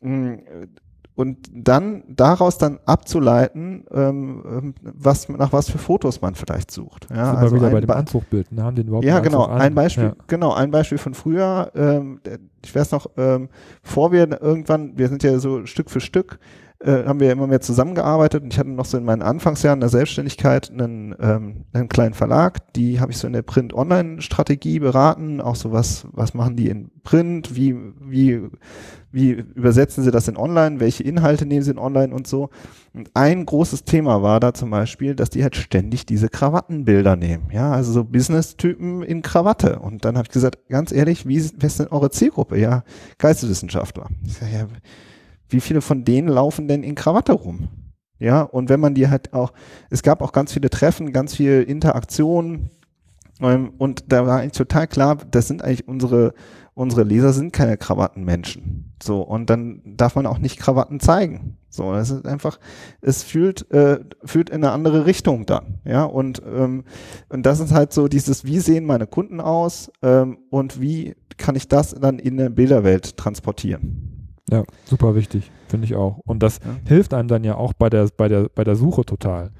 mm, 0.00 0.34
und 1.16 1.48
dann 1.52 2.02
daraus 2.08 2.58
dann 2.58 2.80
abzuleiten, 2.86 3.84
ähm, 3.92 4.42
ähm, 4.46 4.74
was, 4.82 5.28
nach 5.28 5.52
was 5.52 5.70
für 5.70 5.78
Fotos 5.78 6.20
man 6.20 6.34
vielleicht 6.34 6.70
sucht. 6.70 7.06
Ja, 7.10 7.30
Sind 7.30 7.36
also 7.38 7.56
wieder 7.56 7.70
bei 7.70 7.80
dem 7.80 7.90
Anzugbild, 7.90 8.50
ne? 8.50 8.64
haben 8.64 8.74
den 8.74 8.88
überhaupt 8.88 9.04
Ja, 9.04 9.20
genau, 9.20 9.46
ein 9.46 9.74
Beispiel, 9.74 10.04
ja. 10.04 10.16
genau, 10.26 10.52
ein 10.52 10.70
Beispiel 10.70 10.98
von 10.98 11.14
früher, 11.14 11.70
ähm, 11.74 12.20
ich 12.64 12.74
weiß 12.74 12.90
noch, 12.90 13.06
ähm, 13.16 13.48
bevor 13.82 14.10
wir 14.10 14.40
irgendwann, 14.42 14.98
wir 14.98 15.08
sind 15.08 15.22
ja 15.22 15.38
so 15.38 15.66
Stück 15.66 15.90
für 15.90 16.00
Stück, 16.00 16.38
äh, 16.84 17.04
haben 17.06 17.20
wir 17.20 17.32
immer 17.32 17.46
mehr 17.46 17.60
zusammengearbeitet 17.60 18.42
und 18.42 18.52
ich 18.52 18.58
hatte 18.58 18.70
noch 18.70 18.84
so 18.84 18.98
in 18.98 19.04
meinen 19.04 19.22
Anfangsjahren 19.22 19.80
der 19.80 19.88
Selbstständigkeit 19.88 20.70
einen, 20.70 21.14
ähm, 21.18 21.64
einen 21.72 21.88
kleinen 21.88 22.14
Verlag, 22.14 22.72
die 22.74 23.00
habe 23.00 23.12
ich 23.12 23.18
so 23.18 23.26
in 23.26 23.32
der 23.32 23.42
Print-Online-Strategie 23.42 24.80
beraten, 24.80 25.40
auch 25.40 25.56
so 25.56 25.72
was, 25.72 26.06
was 26.12 26.34
machen 26.34 26.56
die 26.56 26.68
in 26.68 26.90
Print, 27.02 27.56
wie, 27.56 27.74
wie, 28.00 28.48
wie 29.10 29.30
übersetzen 29.30 30.04
sie 30.04 30.10
das 30.10 30.28
in 30.28 30.36
Online, 30.36 30.78
welche 30.78 31.04
Inhalte 31.04 31.46
nehmen 31.46 31.62
sie 31.62 31.70
in 31.70 31.78
Online 31.78 32.14
und 32.14 32.26
so. 32.26 32.50
Und 32.92 33.10
ein 33.14 33.46
großes 33.46 33.84
Thema 33.84 34.22
war 34.22 34.38
da 34.38 34.52
zum 34.52 34.70
Beispiel, 34.70 35.14
dass 35.14 35.30
die 35.30 35.42
halt 35.42 35.56
ständig 35.56 36.04
diese 36.04 36.28
Krawattenbilder 36.28 37.16
nehmen, 37.16 37.48
ja, 37.50 37.72
also 37.72 37.92
so 37.92 38.04
Business-Typen 38.04 39.02
in 39.02 39.22
Krawatte. 39.22 39.78
Und 39.78 40.04
dann 40.04 40.16
habe 40.16 40.26
ich 40.26 40.32
gesagt, 40.32 40.68
ganz 40.68 40.92
ehrlich, 40.92 41.26
wie, 41.26 41.42
wer 41.56 41.66
ist 41.66 41.80
denn 41.80 41.88
eure 41.88 42.10
Zielgruppe? 42.10 42.58
Ja, 42.58 42.84
Geisteswissenschaftler. 43.18 44.08
Ich 44.26 44.34
sag, 44.34 44.52
ja, 44.52 44.66
wie 45.54 45.60
viele 45.60 45.80
von 45.80 46.04
denen 46.04 46.28
laufen 46.28 46.68
denn 46.68 46.82
in 46.82 46.94
Krawatte 46.94 47.32
rum? 47.32 47.68
Ja, 48.18 48.42
und 48.42 48.68
wenn 48.68 48.80
man 48.80 48.94
die 48.94 49.08
halt 49.08 49.32
auch, 49.32 49.52
es 49.90 50.02
gab 50.02 50.22
auch 50.22 50.32
ganz 50.32 50.52
viele 50.52 50.70
Treffen, 50.70 51.12
ganz 51.12 51.34
viel 51.34 51.62
Interaktion, 51.62 52.70
ähm, 53.40 53.72
und 53.78 54.12
da 54.12 54.26
war 54.26 54.40
eigentlich 54.40 54.52
total 54.52 54.86
klar, 54.86 55.18
das 55.30 55.48
sind 55.48 55.62
eigentlich 55.62 55.88
unsere, 55.88 56.34
unsere 56.74 57.02
Leser 57.02 57.32
sind 57.32 57.52
keine 57.52 57.76
Krawattenmenschen. 57.76 58.94
So, 59.02 59.22
und 59.22 59.50
dann 59.50 59.82
darf 59.84 60.14
man 60.14 60.26
auch 60.26 60.38
nicht 60.38 60.58
Krawatten 60.58 61.00
zeigen. 61.00 61.56
So, 61.68 61.92
das 61.92 62.10
ist 62.10 62.26
einfach, 62.26 62.58
es 63.00 63.22
fühlt, 63.24 63.70
äh, 63.72 63.98
führt 64.24 64.50
in 64.50 64.56
eine 64.56 64.70
andere 64.70 65.06
Richtung 65.06 65.46
dann. 65.46 65.80
Ja, 65.84 66.04
und, 66.04 66.42
ähm, 66.46 66.84
und 67.28 67.44
das 67.44 67.60
ist 67.60 67.72
halt 67.72 67.92
so 67.92 68.06
dieses, 68.06 68.44
wie 68.44 68.60
sehen 68.60 68.86
meine 68.86 69.06
Kunden 69.06 69.40
aus 69.40 69.90
ähm, 70.02 70.38
und 70.50 70.80
wie 70.80 71.16
kann 71.36 71.56
ich 71.56 71.66
das 71.66 71.90
dann 71.90 72.20
in 72.20 72.38
eine 72.38 72.50
Bilderwelt 72.50 73.16
transportieren? 73.16 74.13
Ja, 74.50 74.64
super 74.84 75.14
wichtig, 75.14 75.50
finde 75.68 75.86
ich 75.86 75.94
auch. 75.94 76.18
Und 76.24 76.42
das 76.42 76.60
ja. 76.64 76.70
hilft 76.86 77.14
einem 77.14 77.28
dann 77.28 77.44
ja 77.44 77.56
auch 77.56 77.72
bei 77.72 77.88
der, 77.88 78.08
bei 78.16 78.28
der, 78.28 78.50
bei 78.54 78.64
der 78.64 78.76
Suche 78.76 79.04
total. 79.04 79.50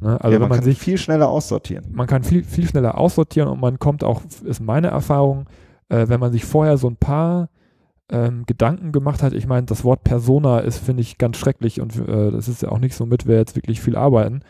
Ne? 0.00 0.20
Also 0.20 0.34
ja, 0.34 0.38
man, 0.38 0.50
man 0.50 0.58
kann 0.58 0.64
sich 0.64 0.78
viel 0.78 0.98
schneller 0.98 1.28
aussortieren. 1.28 1.86
Man 1.92 2.06
kann 2.06 2.22
viel, 2.22 2.44
viel 2.44 2.66
schneller 2.66 2.98
aussortieren 2.98 3.48
und 3.48 3.60
man 3.60 3.78
kommt 3.78 4.04
auch, 4.04 4.22
ist 4.44 4.60
meine 4.60 4.88
Erfahrung, 4.88 5.46
äh, 5.88 6.08
wenn 6.08 6.20
man 6.20 6.32
sich 6.32 6.44
vorher 6.44 6.76
so 6.76 6.88
ein 6.88 6.96
paar 6.96 7.48
ähm, 8.10 8.44
Gedanken 8.46 8.92
gemacht 8.92 9.22
hat, 9.22 9.32
ich 9.32 9.46
meine, 9.46 9.66
das 9.66 9.82
Wort 9.82 10.04
Persona 10.04 10.58
ist, 10.58 10.78
finde 10.78 11.00
ich, 11.00 11.16
ganz 11.16 11.38
schrecklich 11.38 11.80
und 11.80 11.96
äh, 11.96 12.30
das 12.30 12.48
ist 12.48 12.62
ja 12.62 12.68
auch 12.70 12.78
nicht 12.78 12.94
so 12.94 13.06
mit, 13.06 13.26
wir 13.26 13.36
jetzt 13.36 13.56
wirklich 13.56 13.80
viel 13.80 13.96
arbeiten. 13.96 14.40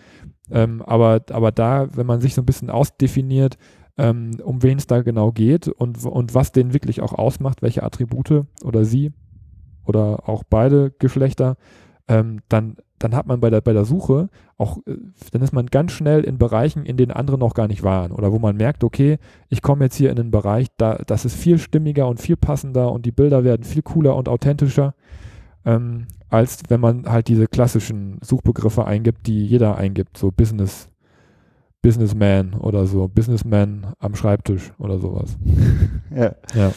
Ähm, 0.51 0.83
aber, 0.83 1.23
aber 1.31 1.53
da, 1.53 1.87
wenn 1.95 2.07
man 2.07 2.21
sich 2.21 2.35
so 2.35 2.43
ein 2.43 2.47
bisschen 2.47 2.69
ausdefiniert, 2.69 3.57
ähm, 3.97 4.33
um 4.43 4.63
wen 4.65 4.79
es 4.79 4.89
da 4.89 5.03
genau 5.03 5.31
geht 5.31 5.69
und, 5.69 6.05
und 6.05 6.35
was 6.35 6.51
den 6.51 6.73
wirklich 6.73 7.01
auch 7.01 7.13
ausmacht, 7.13 7.63
welche 7.63 7.85
Attribute 7.85 8.45
oder 8.65 8.85
sie, 8.85 9.13
oder 9.85 10.29
auch 10.29 10.45
beide 10.49 10.91
Geschlechter, 10.99 11.57
ähm, 12.09 12.41
dann, 12.49 12.77
dann 12.99 13.15
hat 13.15 13.27
man 13.27 13.41
bei 13.41 13.51
der, 13.51 13.61
bei 13.61 13.73
der 13.73 13.85
Suche 13.85 14.29
auch, 14.59 14.79
äh, 14.87 14.97
dann 15.33 15.43
ist 15.43 15.53
man 15.53 15.67
ganz 15.67 15.93
schnell 15.93 16.23
in 16.23 16.39
Bereichen, 16.39 16.85
in 16.85 16.97
denen 16.97 17.13
andere 17.13 17.39
noch 17.39 17.55
gar 17.55 17.69
nicht 17.69 17.83
waren 17.83 18.13
oder 18.13 18.33
wo 18.33 18.39
man 18.39 18.57
merkt, 18.57 18.85
okay, 18.85 19.19
ich 19.49 19.63
komme 19.63 19.85
jetzt 19.85 19.97
hier 19.97 20.11
in 20.11 20.19
einen 20.19 20.31
Bereich, 20.31 20.69
da, 20.77 20.97
das 21.07 21.25
ist 21.25 21.37
viel 21.37 21.59
stimmiger 21.59 22.07
und 22.07 22.21
viel 22.21 22.37
passender 22.37 22.93
und 22.93 23.07
die 23.07 23.13
Bilder 23.13 23.45
werden 23.45 23.65
viel 23.65 23.83
cooler 23.83 24.17
und 24.17 24.29
authentischer, 24.29 24.95
ähm, 25.65 26.07
als 26.29 26.63
wenn 26.69 26.81
man 26.81 27.07
halt 27.07 27.29
diese 27.29 27.47
klassischen 27.47 28.19
Suchbegriffe 28.23 28.87
eingibt, 28.87 29.27
die 29.27 29.47
jeder 29.47 29.77
eingibt, 29.77 30.19
so 30.19 30.31
Business, 30.31 30.91
Businessman 31.81 32.55
oder 32.55 32.87
so, 32.87 33.09
Businessman 33.09 33.95
am 33.99 34.15
Schreibtisch 34.15 34.73
oder 34.79 34.99
sowas. 34.99 35.37
ja. 36.15 36.35
ja. 36.55 36.73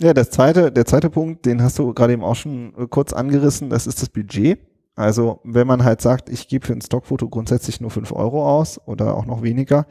Ja, 0.00 0.14
das 0.14 0.30
zweite, 0.30 0.70
der 0.70 0.86
zweite 0.86 1.10
Punkt, 1.10 1.44
den 1.44 1.60
hast 1.60 1.78
du 1.78 1.92
gerade 1.92 2.12
eben 2.12 2.22
auch 2.22 2.36
schon 2.36 2.72
äh, 2.78 2.86
kurz 2.88 3.12
angerissen, 3.12 3.68
das 3.68 3.88
ist 3.88 4.00
das 4.00 4.08
Budget. 4.08 4.60
Also 4.94 5.40
wenn 5.42 5.66
man 5.66 5.84
halt 5.84 6.00
sagt, 6.00 6.28
ich 6.28 6.48
gebe 6.48 6.66
für 6.66 6.72
ein 6.72 6.80
Stockfoto 6.80 7.28
grundsätzlich 7.28 7.80
nur 7.80 7.90
fünf 7.90 8.12
Euro 8.12 8.48
aus 8.48 8.80
oder 8.86 9.16
auch 9.16 9.26
noch 9.26 9.42
weniger, 9.42 9.86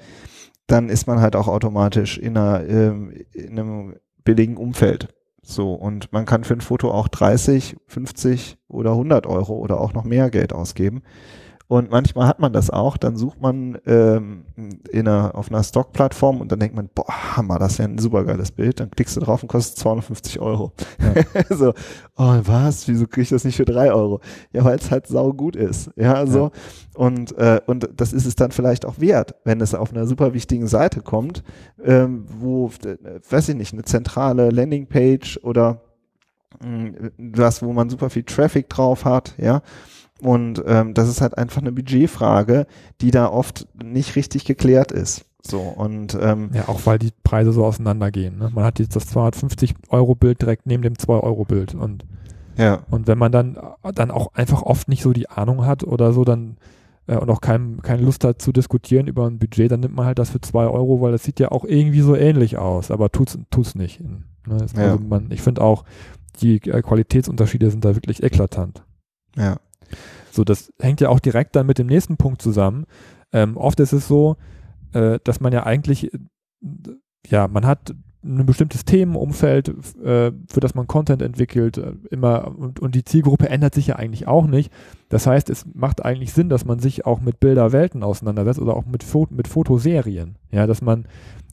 dann 0.65 0.89
ist 0.89 1.07
man 1.07 1.19
halt 1.19 1.35
auch 1.35 1.47
automatisch 1.47 2.17
in, 2.17 2.37
einer, 2.37 2.65
ähm, 2.67 3.13
in 3.33 3.59
einem 3.59 3.95
billigen 4.23 4.57
Umfeld. 4.57 5.09
So, 5.41 5.73
und 5.73 6.11
man 6.11 6.25
kann 6.25 6.43
für 6.43 6.53
ein 6.53 6.61
Foto 6.61 6.91
auch 6.91 7.07
30, 7.09 7.77
50 7.87 8.57
oder 8.67 8.91
100 8.91 9.25
Euro 9.27 9.55
oder 9.55 9.79
auch 9.79 9.93
noch 9.93 10.03
mehr 10.03 10.29
Geld 10.29 10.53
ausgeben. 10.53 11.03
Und 11.69 11.91
manchmal 11.91 12.27
hat 12.27 12.39
man 12.39 12.53
das 12.53 12.69
auch, 12.69 12.95
dann 12.95 13.17
sucht 13.17 13.41
man 13.41 13.77
ähm, 13.85 14.45
in 14.89 15.05
einer, 15.05 15.35
auf 15.35 15.49
einer 15.51 15.61
Stock-Plattform 15.63 16.39
und 16.39 16.49
dann 16.49 16.59
denkt 16.61 16.77
man, 16.77 16.89
boah, 16.95 17.35
Hammer, 17.35 17.59
das 17.59 17.73
ist 17.73 17.77
ja 17.79 17.85
ein 17.85 17.97
super 17.97 18.23
geiles 18.23 18.51
Bild. 18.51 18.79
Dann 18.79 18.89
klickst 18.89 19.17
du 19.17 19.19
drauf 19.19 19.43
und 19.43 19.49
kostet 19.49 19.77
250 19.79 20.39
Euro. 20.39 20.71
Ja. 20.99 21.43
so, 21.55 21.73
oh 22.15 22.39
was, 22.43 22.87
wieso 22.87 23.05
krieg 23.05 23.23
ich 23.23 23.29
das 23.29 23.43
nicht 23.43 23.57
für 23.57 23.65
drei 23.65 23.91
Euro? 23.91 24.21
Ja, 24.53 24.63
weil 24.63 24.77
es 24.77 24.89
halt 24.91 25.07
sau 25.07 25.33
gut 25.33 25.57
ist. 25.57 25.91
Ja, 25.97 26.25
so. 26.25 26.39
Ja. 26.39 26.51
Und, 26.95 27.37
äh, 27.37 27.59
und 27.65 27.89
das 27.97 28.13
ist 28.13 28.25
es 28.25 28.35
dann 28.35 28.51
vielleicht 28.51 28.85
auch 28.85 28.99
wert, 28.99 29.35
wenn 29.43 29.59
es 29.59 29.75
auf 29.75 29.91
einer 29.91 30.07
super 30.07 30.33
wichtigen 30.33 30.67
Seite 30.67 31.01
kommt, 31.01 31.43
ähm, 31.83 32.25
wo, 32.29 32.71
äh, 32.85 33.19
weiß 33.29 33.49
ich 33.49 33.55
nicht, 33.55 33.73
eine 33.73 33.83
zentrale 33.83 34.51
Landingpage 34.51 35.41
oder 35.43 35.81
mh, 36.63 37.09
was, 37.17 37.61
wo 37.61 37.73
man 37.73 37.89
super 37.89 38.09
viel 38.09 38.23
Traffic 38.23 38.69
drauf 38.69 39.03
hat, 39.03 39.35
ja 39.37 39.61
und 40.21 40.63
ähm, 40.65 40.93
das 40.93 41.09
ist 41.09 41.21
halt 41.21 41.37
einfach 41.37 41.61
eine 41.61 41.71
Budgetfrage, 41.71 42.65
die 43.01 43.11
da 43.11 43.27
oft 43.27 43.67
nicht 43.81 44.15
richtig 44.15 44.45
geklärt 44.45 44.91
ist. 44.91 45.25
So 45.45 45.59
und 45.59 46.17
ähm, 46.19 46.49
ja, 46.53 46.67
auch 46.67 46.81
weil 46.85 46.99
die 46.99 47.11
Preise 47.23 47.51
so 47.51 47.65
auseinandergehen. 47.65 48.37
Ne? 48.37 48.49
Man 48.53 48.63
hat 48.63 48.79
jetzt 48.79 48.95
das 48.95 49.07
250 49.07 49.75
Euro 49.89 50.15
Bild 50.15 50.41
direkt 50.41 50.65
neben 50.65 50.83
dem 50.83 50.97
2 50.97 51.13
Euro 51.13 51.45
Bild 51.45 51.73
und 51.75 52.05
ja. 52.57 52.79
Und 52.89 53.05
wenn 53.05 53.19
man 53.19 53.31
dann 53.31 53.57
dann 53.93 54.11
auch 54.11 54.33
einfach 54.33 54.63
oft 54.63 54.87
nicht 54.87 55.03
so 55.03 55.13
die 55.13 55.29
Ahnung 55.29 55.65
hat 55.65 55.83
oder 55.83 56.11
so, 56.11 56.23
dann 56.23 56.57
äh, 57.05 57.15
und 57.17 57.29
auch 57.29 57.39
kein, 57.39 57.81
keine 57.83 58.01
Lust 58.01 58.23
hat 58.23 58.41
zu 58.41 58.51
diskutieren 58.51 59.07
über 59.07 59.27
ein 59.27 59.37
Budget, 59.37 59.71
dann 59.71 59.81
nimmt 59.81 59.95
man 59.95 60.07
halt 60.07 60.19
das 60.19 60.31
für 60.31 60.41
2 60.41 60.65
Euro, 60.65 60.99
weil 60.99 61.11
das 61.11 61.23
sieht 61.23 61.39
ja 61.39 61.51
auch 61.51 61.63
irgendwie 61.63 62.01
so 62.01 62.15
ähnlich 62.15 62.57
aus, 62.57 62.89
aber 62.89 63.11
tut's 63.11 63.37
tut's 63.51 63.75
nicht. 63.75 64.01
Ne? 64.01 64.23
Also 64.49 64.79
ja. 64.79 64.97
man, 64.97 65.29
ich 65.31 65.41
finde 65.41 65.61
auch 65.61 65.83
die 66.41 66.55
äh, 66.55 66.81
Qualitätsunterschiede 66.81 67.69
sind 67.69 67.85
da 67.85 67.95
wirklich 67.95 68.23
eklatant. 68.23 68.83
Ja. 69.35 69.57
So, 70.37 70.43
das 70.43 70.71
hängt 70.79 71.01
ja 71.01 71.09
auch 71.09 71.19
direkt 71.19 71.55
dann 71.55 71.65
mit 71.65 71.79
dem 71.79 71.87
nächsten 71.87 72.15
Punkt 72.15 72.41
zusammen. 72.41 72.85
Ähm, 73.33 73.57
oft 73.57 73.79
ist 73.79 73.91
es 73.91 74.07
so, 74.07 74.37
äh, 74.93 75.19
dass 75.23 75.41
man 75.41 75.51
ja 75.51 75.65
eigentlich, 75.65 76.13
äh, 76.13 76.19
ja, 77.27 77.47
man 77.47 77.65
hat 77.65 77.93
ein 78.23 78.45
bestimmtes 78.45 78.85
Themenumfeld, 78.85 79.69
äh, 80.03 80.31
für 80.47 80.59
das 80.59 80.75
man 80.75 80.85
Content 80.87 81.21
entwickelt, 81.21 81.77
äh, 81.77 81.93
immer 82.11 82.55
und, 82.55 82.79
und 82.79 82.93
die 82.93 83.03
Zielgruppe 83.03 83.49
ändert 83.49 83.73
sich 83.73 83.87
ja 83.87 83.95
eigentlich 83.95 84.27
auch 84.27 84.45
nicht. 84.45 84.71
Das 85.09 85.25
heißt, 85.25 85.49
es 85.49 85.65
macht 85.73 86.05
eigentlich 86.05 86.33
Sinn, 86.33 86.49
dass 86.49 86.65
man 86.65 86.79
sich 86.79 87.05
auch 87.05 87.19
mit 87.19 87.39
Bilderwelten 87.39 88.03
auseinandersetzt 88.03 88.59
oder 88.59 88.75
auch 88.75 88.85
mit, 88.85 89.03
Fot 89.03 89.31
mit 89.31 89.47
Fotoserien. 89.47 90.37
Ja, 90.51 90.67
dass 90.67 90.81
man 90.81 91.07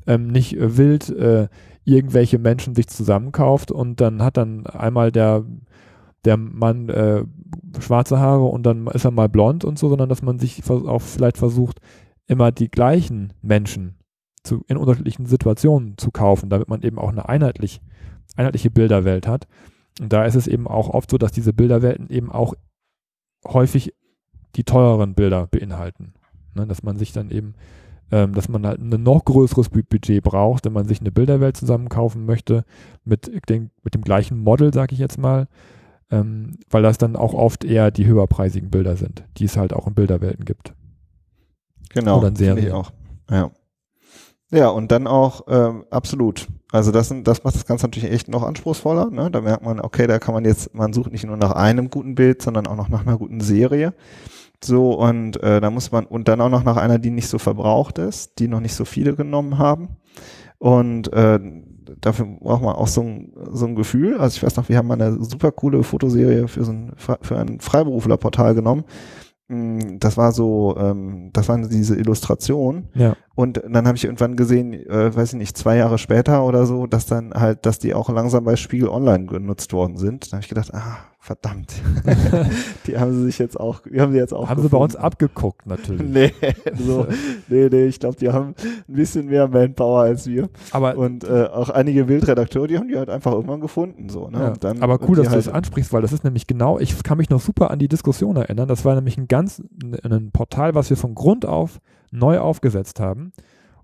ähm, 0.07 0.27
nicht 0.27 0.57
äh, 0.57 0.77
wild 0.77 1.09
äh, 1.09 1.49
irgendwelche 1.85 2.39
Menschen 2.39 2.75
sich 2.75 2.89
zusammenkauft 2.89 3.71
und 3.71 4.01
dann 4.03 4.23
hat 4.23 4.37
dann 4.37 4.67
einmal 4.67 5.11
der 5.11 5.45
der 6.25 6.37
Mann 6.37 6.89
äh, 6.89 7.25
schwarze 7.81 8.19
Haare 8.19 8.45
und 8.45 8.65
dann 8.65 8.87
ist 8.89 9.05
er 9.05 9.11
mal 9.11 9.29
blond 9.29 9.65
und 9.65 9.79
so, 9.79 9.89
sondern 9.89 10.09
dass 10.09 10.23
man 10.23 10.39
sich 10.39 10.63
auch 10.71 11.01
vielleicht 11.01 11.39
versucht, 11.39 11.81
immer 12.27 12.53
die 12.53 12.71
gleichen 12.71 13.33
Menschen 13.43 13.97
zu, 14.43 14.65
in 14.69 14.77
unterschiedlichen 14.77 15.27
Situationen 15.27 15.99
zu 15.99 16.11
kaufen, 16.11 16.51
damit 16.51 16.69
man 16.69 16.83
eben 16.83 16.99
auch 16.99 17.11
eine 17.11 17.29
einheitlich, 17.29 17.81
einheitliche 18.37 18.71
Bilderwelt 18.71 19.27
hat. 19.27 19.47
Und 20.01 20.13
da 20.13 20.25
ist 20.25 20.35
es 20.35 20.47
eben 20.47 20.67
auch 20.67 20.91
oft 20.91 21.11
so, 21.11 21.19
dass 21.19 21.33
diese 21.33 21.53
Bilderwelten 21.53 22.11
eben 22.11 22.31
auch 22.31 22.55
häufig 23.47 23.95
die 24.57 24.65
teureren 24.65 25.15
Bilder 25.15 25.47
beinhalten. 25.47 26.15
Ne, 26.55 26.67
dass 26.67 26.83
man 26.83 26.97
sich 26.97 27.13
dann 27.13 27.31
eben, 27.31 27.55
ähm, 28.13 28.35
dass 28.35 28.49
man 28.49 28.67
halt 28.67 28.81
ein 28.81 29.03
noch 29.03 29.25
größeres 29.25 29.71
Budget 29.71 30.23
braucht, 30.23 30.65
wenn 30.65 30.73
man 30.73 30.87
sich 30.87 31.01
eine 31.01 31.11
Bilderwelt 31.11 31.57
zusammenkaufen 31.57 32.25
möchte, 32.25 32.65
mit, 33.05 33.31
den, 33.49 33.71
mit 33.83 33.95
dem 33.95 34.03
gleichen 34.03 34.39
Model, 34.39 34.73
sag 34.73 34.93
ich 34.93 34.99
jetzt 34.99 35.19
mal, 35.19 35.49
ähm, 36.11 36.59
weil 36.71 36.83
das 36.83 36.99
dann 36.99 37.17
auch 37.17 37.35
oft 37.35 37.65
eher 37.65 37.91
die 37.91 38.07
höherpreisigen 38.07 38.71
Bilder 38.71 38.97
sind, 38.97 39.25
die 39.37 39.45
es 39.45 39.57
halt 39.57 39.73
auch 39.73 39.87
in 39.87 39.95
Bilderwelten 39.95 40.45
gibt. 40.45 40.75
Genau. 41.91 42.19
Oder 42.19 42.29
in 42.29 42.37
Serien. 42.37 42.73
auch. 42.73 42.93
Ja. 43.31 43.51
Ja, 44.51 44.69
und 44.69 44.93
dann 44.93 45.09
auch 45.09 45.43
ähm, 45.49 45.85
absolut. 45.91 46.47
Also 46.71 46.93
das, 46.93 47.13
das 47.25 47.43
macht 47.43 47.57
das 47.57 47.67
Ganze 47.67 47.87
natürlich 47.87 48.13
echt 48.13 48.29
noch 48.29 48.43
anspruchsvoller. 48.43 49.11
Ne? 49.11 49.31
Da 49.31 49.41
merkt 49.41 49.65
man, 49.65 49.81
okay, 49.81 50.07
da 50.07 50.19
kann 50.19 50.35
man 50.35 50.45
jetzt, 50.45 50.75
man 50.75 50.93
sucht 50.93 51.11
nicht 51.11 51.25
nur 51.25 51.37
nach 51.37 51.53
einem 51.53 51.91
guten 51.91 52.15
Bild, 52.15 52.41
sondern 52.41 52.67
auch 52.67 52.77
noch 52.77 52.89
nach 52.89 53.05
einer 53.05 53.19
guten 53.19 53.41
Serie. 53.41 53.95
So, 54.63 54.93
und 54.93 55.43
äh, 55.43 55.61
da 55.61 55.71
muss 55.71 55.93
man, 55.93 56.07
und 56.07 56.29
dann 56.29 56.41
auch 56.41 56.51
noch 56.51 56.63
nach 56.63 56.77
einer, 56.77 56.99
die 56.99 57.11
nicht 57.11 57.29
so 57.29 57.39
verbraucht 57.39 57.99
ist, 57.99 58.39
die 58.39 58.49
noch 58.49 58.61
nicht 58.61 58.75
so 58.75 58.85
viele 58.85 59.15
genommen 59.15 59.59
haben. 59.59 59.97
Und 60.59 61.13
äh, 61.13 61.39
dafür 62.01 62.27
braucht 62.41 62.63
man 62.63 62.75
auch 62.75 62.89
so 62.89 63.03
ein, 63.03 63.33
so 63.51 63.67
ein 63.67 63.75
Gefühl. 63.75 64.19
Also 64.19 64.37
ich 64.37 64.43
weiß 64.43 64.57
noch, 64.57 64.69
wir 64.69 64.79
haben 64.79 64.89
mal 64.89 65.01
eine 65.01 65.23
super 65.23 65.53
coole 65.53 65.83
Fotoserie 65.83 66.49
für 66.49 66.65
so 66.65 66.73
ein, 66.73 66.93
für 66.97 67.39
ein 67.39 67.61
Freiberuflerportal 67.61 68.55
genommen. 68.55 68.85
Mm, 69.49 69.99
das 69.99 70.17
war 70.17 70.33
so, 70.33 70.75
ähm, 70.79 71.31
das 71.33 71.49
waren 71.49 71.69
diese 71.69 71.97
Illustrationen. 71.97 72.89
Ja. 72.95 73.17
Und 73.35 73.63
dann 73.69 73.87
habe 73.87 73.97
ich 73.97 74.05
irgendwann 74.05 74.37
gesehen, 74.37 74.73
äh, 74.73 75.15
weiß 75.15 75.35
ich 75.35 75.39
nicht, 75.39 75.57
zwei 75.57 75.77
Jahre 75.77 75.99
später 75.99 76.45
oder 76.45 76.67
so, 76.67 76.87
dass 76.87 77.07
dann 77.07 77.35
halt, 77.35 77.67
dass 77.67 77.79
die 77.79 77.95
auch 77.95 78.09
langsam 78.09 78.45
bei 78.45 78.57
Spiegel 78.57 78.89
Online 78.89 79.27
genutzt 79.27 79.73
worden 79.73 79.97
sind. 79.97 80.29
Da 80.29 80.37
habe 80.37 80.43
ich 80.43 80.49
gedacht, 80.49 80.73
ah, 80.73 80.97
verdammt. 81.25 81.75
die 82.87 82.99
haben 82.99 83.13
sie 83.13 83.25
sich 83.25 83.39
jetzt 83.39 83.59
auch, 83.59 83.81
die 83.81 83.99
haben 83.99 84.13
sie 84.13 84.19
jetzt 84.19 84.35
auch. 84.35 84.43
Haben 84.51 84.57
gefunden. 84.57 84.63
sie 84.63 84.69
bei 84.69 84.77
uns 84.77 84.97
abgeguckt, 84.97 85.67
natürlich. 85.67 86.07
nee, 86.07 86.33
so, 86.75 87.07
nee, 87.49 87.69
nee, 87.71 87.87
ich 87.87 87.99
glaube, 87.99 88.17
die 88.17 88.31
haben 88.31 88.55
ein 88.89 88.95
bisschen 88.95 89.27
mehr 89.27 89.49
Manpower 89.49 90.03
als 90.03 90.27
wir. 90.27 90.51
Aber 90.71 90.97
und 90.99 91.25
äh, 91.25 91.47
auch 91.47 91.71
einige 91.71 92.05
Bildredakteure, 92.05 92.67
die 92.67 92.77
haben 92.77 92.89
die 92.89 92.99
halt 92.99 93.09
einfach 93.09 93.33
irgendwann 93.33 93.63
gefunden. 93.63 94.11
So, 94.11 94.29
ne? 94.29 94.39
Ja, 94.39 94.51
dann, 94.51 94.83
aber 94.83 95.01
cool, 95.09 95.17
dass 95.17 95.31
halt 95.31 95.41
du 95.41 95.47
das 95.47 95.49
ansprichst, 95.49 95.95
weil 95.95 96.03
das 96.03 96.13
ist 96.13 96.25
nämlich 96.25 96.47
genau, 96.47 96.79
ich 96.79 97.03
kann 97.03 97.17
mich 97.17 97.31
noch 97.31 97.41
super 97.41 97.71
an 97.71 97.79
die 97.79 97.89
Diskussion 97.89 98.37
erinnern. 98.37 98.69
Das 98.69 98.85
war 98.85 98.95
nämlich 98.95 99.17
ein 99.17 99.27
ganz, 99.27 99.63
ein 100.05 100.31
Portal, 100.31 100.75
was 100.75 100.91
wir 100.91 100.99
von 100.99 101.15
Grund 101.15 101.47
auf 101.47 101.81
neu 102.11 102.39
aufgesetzt 102.39 103.01
haben 103.01 103.33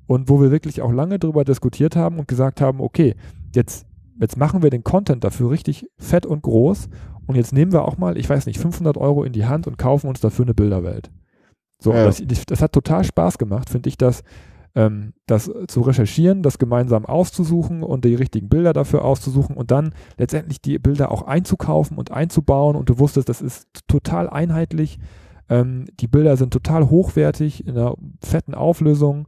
und 0.07 0.29
wo 0.29 0.43
wir 0.43 0.51
wirklich 0.51 0.83
auch 0.83 0.93
lange 0.93 1.19
darüber 1.19 1.45
diskutiert 1.45 1.97
haben 1.97 2.19
und 2.19 2.29
gesagt 2.29 2.61
haben, 2.61 2.81
okay, 2.81 3.15
jetzt, 3.55 3.87
jetzt 4.21 4.37
machen 4.37 4.63
wir 4.63 4.69
den 4.69 4.85
Content 4.85 5.25
dafür 5.25 5.51
richtig 5.51 5.89
fett 5.99 6.27
und 6.27 6.43
groß 6.43 6.91
und 7.31 7.37
jetzt 7.37 7.53
nehmen 7.53 7.73
wir 7.73 7.85
auch 7.85 7.97
mal, 7.97 8.19
ich 8.19 8.29
weiß 8.29 8.47
nicht, 8.47 8.59
500 8.59 8.97
Euro 8.97 9.25
in 9.25 9.33
die 9.33 9.47
Hand 9.47 9.67
und 9.67 9.79
kaufen 9.79 10.09
uns 10.09 10.21
dafür 10.21 10.45
eine 10.45 10.55
Bilderwelt. 10.55 11.11
So, 11.83 11.93
ja. 11.93 12.05
das, 12.05 12.23
das, 12.47 12.61
hat 12.61 12.73
total 12.73 13.05
Spaß 13.05 13.39
gemacht, 13.39 13.71
finde 13.71 13.89
ich, 13.89 13.97
das, 13.97 14.23
ähm, 14.75 15.15
das 15.27 15.51
zu 15.69 15.81
recherchieren, 15.81 16.43
das 16.43 16.59
gemeinsam 16.59 17.07
auszusuchen 17.07 17.83
und 17.83 18.05
die 18.05 18.15
richtigen 18.15 18.49
Bilder 18.49 18.73
dafür 18.75 19.05
auszusuchen 19.05 19.57
und 19.57 19.71
dann 19.71 19.95
letztendlich 20.19 20.61
die 20.61 20.79
Bilder 20.79 21.11
auch 21.11 21.23
einzukaufen 21.23 21.97
und 21.97 22.11
einzubauen 22.11 22.77
und 22.77 22.91
du 22.91 22.99
wusstest, 22.99 23.31
das 23.31 23.41
ist 23.41 23.67
total 23.89 24.29
einheitlich 24.29 24.99
ähm, 25.51 25.87
die 25.99 26.07
Bilder 26.07 26.37
sind 26.37 26.53
total 26.53 26.89
hochwertig 26.89 27.67
in 27.67 27.77
einer 27.77 27.97
fetten 28.23 28.55
Auflösung. 28.55 29.27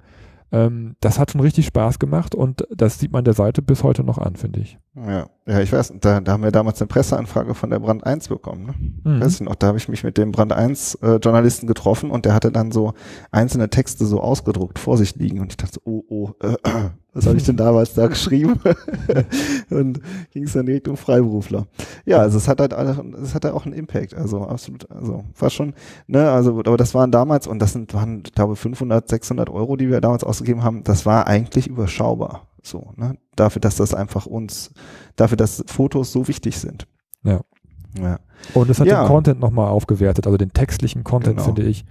Ähm, 0.52 0.94
das 1.00 1.18
hat 1.18 1.32
schon 1.32 1.40
richtig 1.40 1.66
Spaß 1.66 1.98
gemacht 1.98 2.34
und 2.34 2.66
das 2.74 2.98
sieht 2.98 3.12
man 3.12 3.24
der 3.24 3.34
Seite 3.34 3.60
bis 3.60 3.82
heute 3.82 4.04
noch 4.04 4.18
an, 4.18 4.36
finde 4.36 4.60
ich. 4.60 4.78
Ja, 4.94 5.26
ja, 5.46 5.60
ich 5.60 5.72
weiß, 5.72 5.94
da, 6.00 6.20
da 6.20 6.32
haben 6.32 6.42
wir 6.42 6.50
damals 6.50 6.80
eine 6.82 6.86
Presseanfrage 6.86 7.54
von 7.54 7.70
der 7.70 7.78
Brand 7.78 8.04
1 8.04 8.28
bekommen. 8.28 8.66
Ne? 8.66 8.74
Mhm. 9.10 9.20
Weiß 9.22 9.34
ich 9.34 9.40
noch, 9.40 9.54
da 9.54 9.68
habe 9.68 9.78
ich 9.78 9.88
mich 9.88 10.04
mit 10.04 10.18
dem 10.18 10.32
Brand 10.32 10.52
1 10.52 10.96
äh, 10.96 11.16
Journalisten 11.16 11.66
getroffen 11.66 12.10
und 12.10 12.26
der 12.26 12.34
hatte 12.34 12.52
dann 12.52 12.72
so 12.72 12.92
einzelne 13.30 13.70
Texte 13.70 14.04
so 14.04 14.20
ausgedruckt 14.20 14.78
vor 14.78 14.98
sich 14.98 15.16
liegen 15.16 15.40
und 15.40 15.50
ich 15.50 15.56
dachte, 15.56 15.80
oh, 15.84 16.04
oh, 16.08 16.30
äh, 16.40 16.56
was 17.14 17.26
habe 17.26 17.38
ich 17.38 17.44
denn 17.44 17.56
damals 17.56 17.94
da 17.94 18.06
geschrieben? 18.06 18.60
und 19.70 20.00
ging 20.30 20.44
es 20.44 20.52
dann 20.52 20.66
direkt 20.66 20.88
um 20.88 20.98
Freiberufler. 20.98 21.66
Ja, 22.04 22.18
also 22.18 22.36
es 22.36 22.46
hat 22.46 22.60
halt 22.60 22.74
es 22.74 23.34
hat 23.34 23.46
halt 23.46 23.54
auch 23.54 23.64
einen 23.64 23.74
Impact, 23.74 24.14
also 24.14 24.42
absolut, 24.42 24.90
also 24.90 25.24
war 25.38 25.48
schon, 25.48 25.72
ne, 26.06 26.30
also 26.30 26.58
aber 26.58 26.76
das 26.76 26.94
waren 26.94 27.10
damals 27.10 27.46
und 27.46 27.60
das 27.60 27.72
sind 27.72 27.94
waren, 27.94 28.24
glaube 28.24 28.56
500, 28.56 29.08
600 29.08 29.48
Euro, 29.48 29.76
die 29.76 29.88
wir 29.88 30.02
damals 30.02 30.22
ausgegeben 30.22 30.62
haben. 30.62 30.84
Das 30.84 31.06
war 31.06 31.26
eigentlich 31.26 31.66
überschaubar, 31.66 32.48
so, 32.62 32.92
ne, 32.96 33.16
dafür, 33.36 33.60
dass 33.60 33.76
das 33.76 33.94
einfach 33.94 34.26
uns, 34.26 34.72
dafür, 35.16 35.36
dass 35.36 35.64
Fotos 35.66 36.12
so 36.12 36.28
wichtig 36.28 36.58
sind. 36.58 36.86
Ja. 37.24 37.40
Ja. 38.00 38.20
Und 38.54 38.70
es 38.70 38.80
hat 38.80 38.86
ja. 38.86 39.02
den 39.02 39.08
Content 39.08 39.40
nochmal 39.40 39.68
aufgewertet, 39.68 40.26
also 40.26 40.38
den 40.38 40.52
textlichen 40.52 41.04
Content, 41.04 41.36
genau. 41.36 41.44
finde 41.44 41.62
ich, 41.64 41.84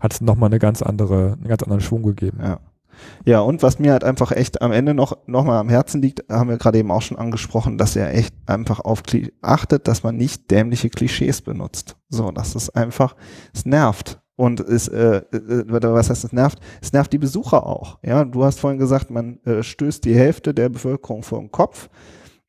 hat 0.00 0.12
es 0.12 0.20
nochmal 0.20 0.48
eine 0.48 0.58
ganz 0.58 0.82
andere, 0.82 1.32
einen 1.32 1.48
ganz 1.48 1.62
anderen 1.62 1.80
Schwung 1.80 2.02
gegeben. 2.02 2.38
Ja. 2.40 2.60
Ja, 3.24 3.40
und 3.40 3.62
was 3.62 3.78
mir 3.78 3.92
halt 3.92 4.04
einfach 4.04 4.32
echt 4.32 4.62
am 4.62 4.72
Ende 4.72 4.94
noch, 4.94 5.18
noch 5.26 5.44
mal 5.44 5.58
am 5.58 5.68
Herzen 5.68 6.00
liegt, 6.00 6.30
haben 6.30 6.48
wir 6.48 6.58
gerade 6.58 6.78
eben 6.78 6.90
auch 6.90 7.02
schon 7.02 7.18
angesprochen, 7.18 7.76
dass 7.76 7.96
er 7.96 8.14
echt 8.14 8.34
einfach 8.46 8.80
auf 8.80 9.02
achtet, 9.42 9.88
dass 9.88 10.02
man 10.02 10.16
nicht 10.16 10.50
dämliche 10.50 10.90
Klischees 10.90 11.42
benutzt. 11.42 11.96
So, 12.08 12.30
das 12.30 12.54
ist 12.54 12.70
einfach, 12.70 13.16
es 13.52 13.66
nervt. 13.66 14.20
Und 14.36 14.60
es, 14.60 14.88
äh, 14.88 15.22
äh, 15.32 15.64
was 15.68 16.10
heißt 16.10 16.24
es 16.24 16.32
nervt? 16.32 16.58
Es 16.82 16.92
nervt 16.92 17.12
die 17.12 17.18
Besucher 17.18 17.66
auch. 17.66 17.98
Ja, 18.02 18.24
du 18.24 18.44
hast 18.44 18.60
vorhin 18.60 18.80
gesagt, 18.80 19.10
man 19.10 19.38
äh, 19.44 19.62
stößt 19.62 20.04
die 20.04 20.14
Hälfte 20.14 20.52
der 20.54 20.68
Bevölkerung 20.68 21.22
vor 21.22 21.38
den 21.38 21.52
Kopf. 21.52 21.88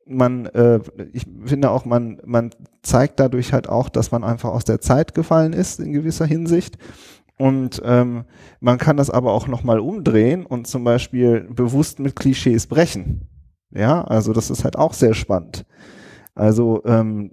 man, 0.07 0.45
äh, 0.47 0.79
ich 1.13 1.25
finde 1.45 1.71
auch, 1.71 1.85
man, 1.85 2.21
man 2.25 2.51
zeigt 2.83 3.19
dadurch 3.19 3.53
halt 3.53 3.69
auch, 3.69 3.89
dass 3.89 4.11
man 4.11 4.23
einfach 4.23 4.49
aus 4.51 4.63
der 4.63 4.81
Zeit 4.81 5.13
gefallen 5.13 5.53
ist 5.53 5.79
in 5.79 5.93
gewisser 5.93 6.25
Hinsicht. 6.25 6.77
Und 7.37 7.81
ähm, 7.83 8.25
man 8.59 8.77
kann 8.77 8.97
das 8.97 9.09
aber 9.09 9.33
auch 9.33 9.47
nochmal 9.47 9.79
umdrehen 9.79 10.45
und 10.45 10.67
zum 10.67 10.83
Beispiel 10.83 11.41
bewusst 11.49 11.99
mit 11.99 12.15
Klischees 12.15 12.67
brechen. 12.67 13.27
Ja, 13.71 14.03
also 14.03 14.31
das 14.31 14.49
ist 14.49 14.63
halt 14.63 14.77
auch 14.77 14.93
sehr 14.93 15.13
spannend. 15.13 15.65
Also 16.33 16.81
ähm, 16.85 17.31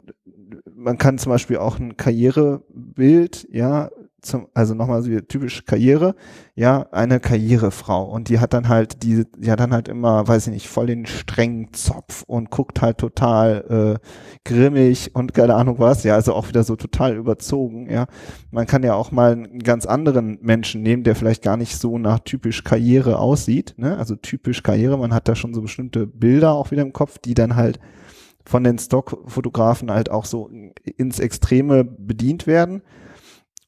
man 0.74 0.98
kann 0.98 1.18
zum 1.18 1.30
Beispiel 1.30 1.58
auch 1.58 1.78
ein 1.78 1.96
Karrierebild, 1.96 3.46
ja, 3.52 3.90
zum, 4.22 4.46
also 4.54 4.74
nochmal 4.74 5.02
so 5.02 5.10
typisch 5.20 5.64
Karriere, 5.66 6.14
ja, 6.54 6.86
eine 6.92 7.18
Karrierefrau. 7.18 8.04
Und 8.04 8.28
die 8.28 8.38
hat 8.38 8.52
dann 8.52 8.68
halt 8.68 9.02
die, 9.02 9.24
die 9.36 9.50
hat 9.50 9.60
dann 9.60 9.72
halt 9.72 9.88
immer, 9.88 10.26
weiß 10.26 10.46
ich 10.46 10.52
nicht, 10.52 10.68
voll 10.68 10.86
den 10.86 11.06
strengen 11.06 11.72
Zopf 11.72 12.22
und 12.26 12.50
guckt 12.50 12.80
halt 12.80 12.98
total 12.98 13.98
äh, 14.00 14.08
grimmig 14.48 15.14
und 15.14 15.34
keine 15.34 15.56
Ahnung 15.56 15.78
was, 15.78 16.04
ja, 16.04 16.14
also 16.14 16.34
auch 16.34 16.48
wieder 16.48 16.62
so 16.62 16.76
total 16.76 17.16
überzogen, 17.16 17.90
ja. 17.90 18.06
Man 18.50 18.66
kann 18.66 18.84
ja 18.84 18.94
auch 18.94 19.10
mal 19.10 19.32
einen 19.32 19.58
ganz 19.58 19.86
anderen 19.86 20.38
Menschen 20.40 20.82
nehmen, 20.82 21.02
der 21.02 21.16
vielleicht 21.16 21.42
gar 21.42 21.56
nicht 21.56 21.76
so 21.76 21.98
nach 21.98 22.20
typisch 22.20 22.62
Karriere 22.64 23.18
aussieht, 23.18 23.74
ne, 23.76 23.98
also 23.98 24.14
typisch 24.14 24.62
Karriere, 24.62 24.96
man 24.98 25.12
hat 25.12 25.28
da 25.28 25.34
schon 25.34 25.52
so 25.52 25.62
bestimmte 25.62 26.06
Bilder 26.06 26.52
auch 26.52 26.70
wieder 26.70 26.82
im 26.82 26.92
Kopf, 26.92 27.18
die 27.18 27.34
dann 27.34 27.56
halt 27.56 27.80
von 28.44 28.64
den 28.64 28.78
Stockfotografen 28.78 29.90
halt 29.90 30.10
auch 30.10 30.24
so 30.24 30.50
ins 30.96 31.18
Extreme 31.18 31.84
bedient 31.84 32.46
werden 32.46 32.82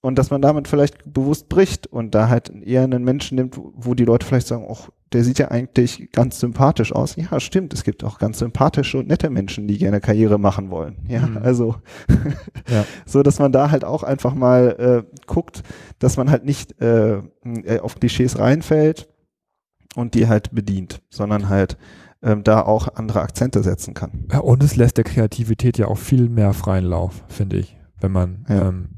und 0.05 0.17
dass 0.19 0.31
man 0.31 0.43
damit 0.43 0.69
vielleicht 0.69 0.99
bewusst 1.11 1.49
bricht 1.49 1.87
und 1.87 2.15
da 2.15 2.29
halt 2.29 2.51
eher 2.51 2.83
einen 2.83 3.05
Menschen 3.05 3.37
nimmt, 3.37 3.59
wo 3.59 3.95
die 3.95 4.05
Leute 4.05 4.27
vielleicht 4.27 4.49
sagen, 4.49 4.67
ach, 4.71 4.91
der 5.15 5.25
sieht 5.25 5.39
ja 5.39 5.49
eigentlich 5.49 6.11
ganz 6.13 6.41
sympathisch 6.41 6.93
aus. 6.93 7.17
Ja, 7.17 7.41
stimmt, 7.41 7.73
es 7.73 7.85
gibt 7.85 8.05
auch 8.05 8.19
ganz 8.19 8.41
sympathische 8.41 8.99
und 8.99 9.09
nette 9.09 9.31
Menschen, 9.31 9.67
die 9.67 9.79
gerne 9.79 10.03
Karriere 10.03 10.39
machen 10.39 10.71
wollen. 10.71 10.97
Ja, 11.09 11.27
mhm. 11.27 11.39
also 11.39 11.77
ja. 12.69 12.85
so, 13.07 13.23
dass 13.23 13.39
man 13.39 13.51
da 13.51 13.71
halt 13.71 13.83
auch 13.83 14.03
einfach 14.03 14.35
mal 14.35 15.05
äh, 15.09 15.17
guckt, 15.27 15.63
dass 16.01 16.19
man 16.19 16.31
halt 16.31 16.45
nicht 16.45 16.79
äh, 16.83 17.23
auf 17.81 17.95
Klischees 17.95 18.39
reinfällt 18.39 19.09
und 19.95 20.13
die 20.13 20.29
halt 20.29 20.55
bedient, 20.55 21.01
sondern 21.09 21.49
halt 21.49 21.79
ähm, 22.23 22.45
da 22.45 22.61
auch 22.61 22.89
andere 22.95 23.23
Akzente 23.23 23.63
setzen 23.63 23.95
kann. 23.95 24.27
Ja, 24.31 24.41
und 24.41 24.63
es 24.63 24.77
lässt 24.77 24.99
der 24.99 25.05
Kreativität 25.05 25.79
ja 25.79 25.89
auch 25.89 25.99
viel 25.99 26.29
mehr 26.29 26.53
freien 26.53 26.85
Lauf, 26.85 27.25
finde 27.29 27.57
ich, 27.57 27.79
wenn 28.01 28.13
man 28.13 28.45
ja. 28.51 28.69
Ähm, 28.69 28.89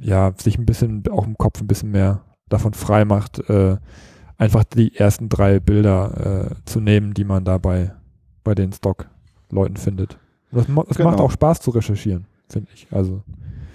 ja, 0.00 0.32
sich 0.36 0.58
ein 0.58 0.66
bisschen, 0.66 1.02
auch 1.10 1.26
im 1.26 1.36
Kopf 1.38 1.60
ein 1.60 1.66
bisschen 1.66 1.90
mehr 1.90 2.22
davon 2.48 2.74
frei 2.74 3.04
macht, 3.04 3.38
äh, 3.48 3.76
einfach 4.36 4.64
die 4.64 4.96
ersten 4.96 5.28
drei 5.28 5.60
Bilder 5.60 6.50
äh, 6.50 6.54
zu 6.64 6.80
nehmen, 6.80 7.14
die 7.14 7.24
man 7.24 7.44
dabei 7.44 7.94
bei 8.44 8.54
den 8.54 8.72
Stock-Leuten 8.72 9.76
findet. 9.76 10.18
Das, 10.50 10.66
das 10.66 10.96
genau. 10.96 11.10
macht 11.10 11.20
auch 11.20 11.30
Spaß 11.30 11.60
zu 11.60 11.70
recherchieren, 11.70 12.26
finde 12.48 12.70
ich. 12.74 12.88
Also 12.90 13.22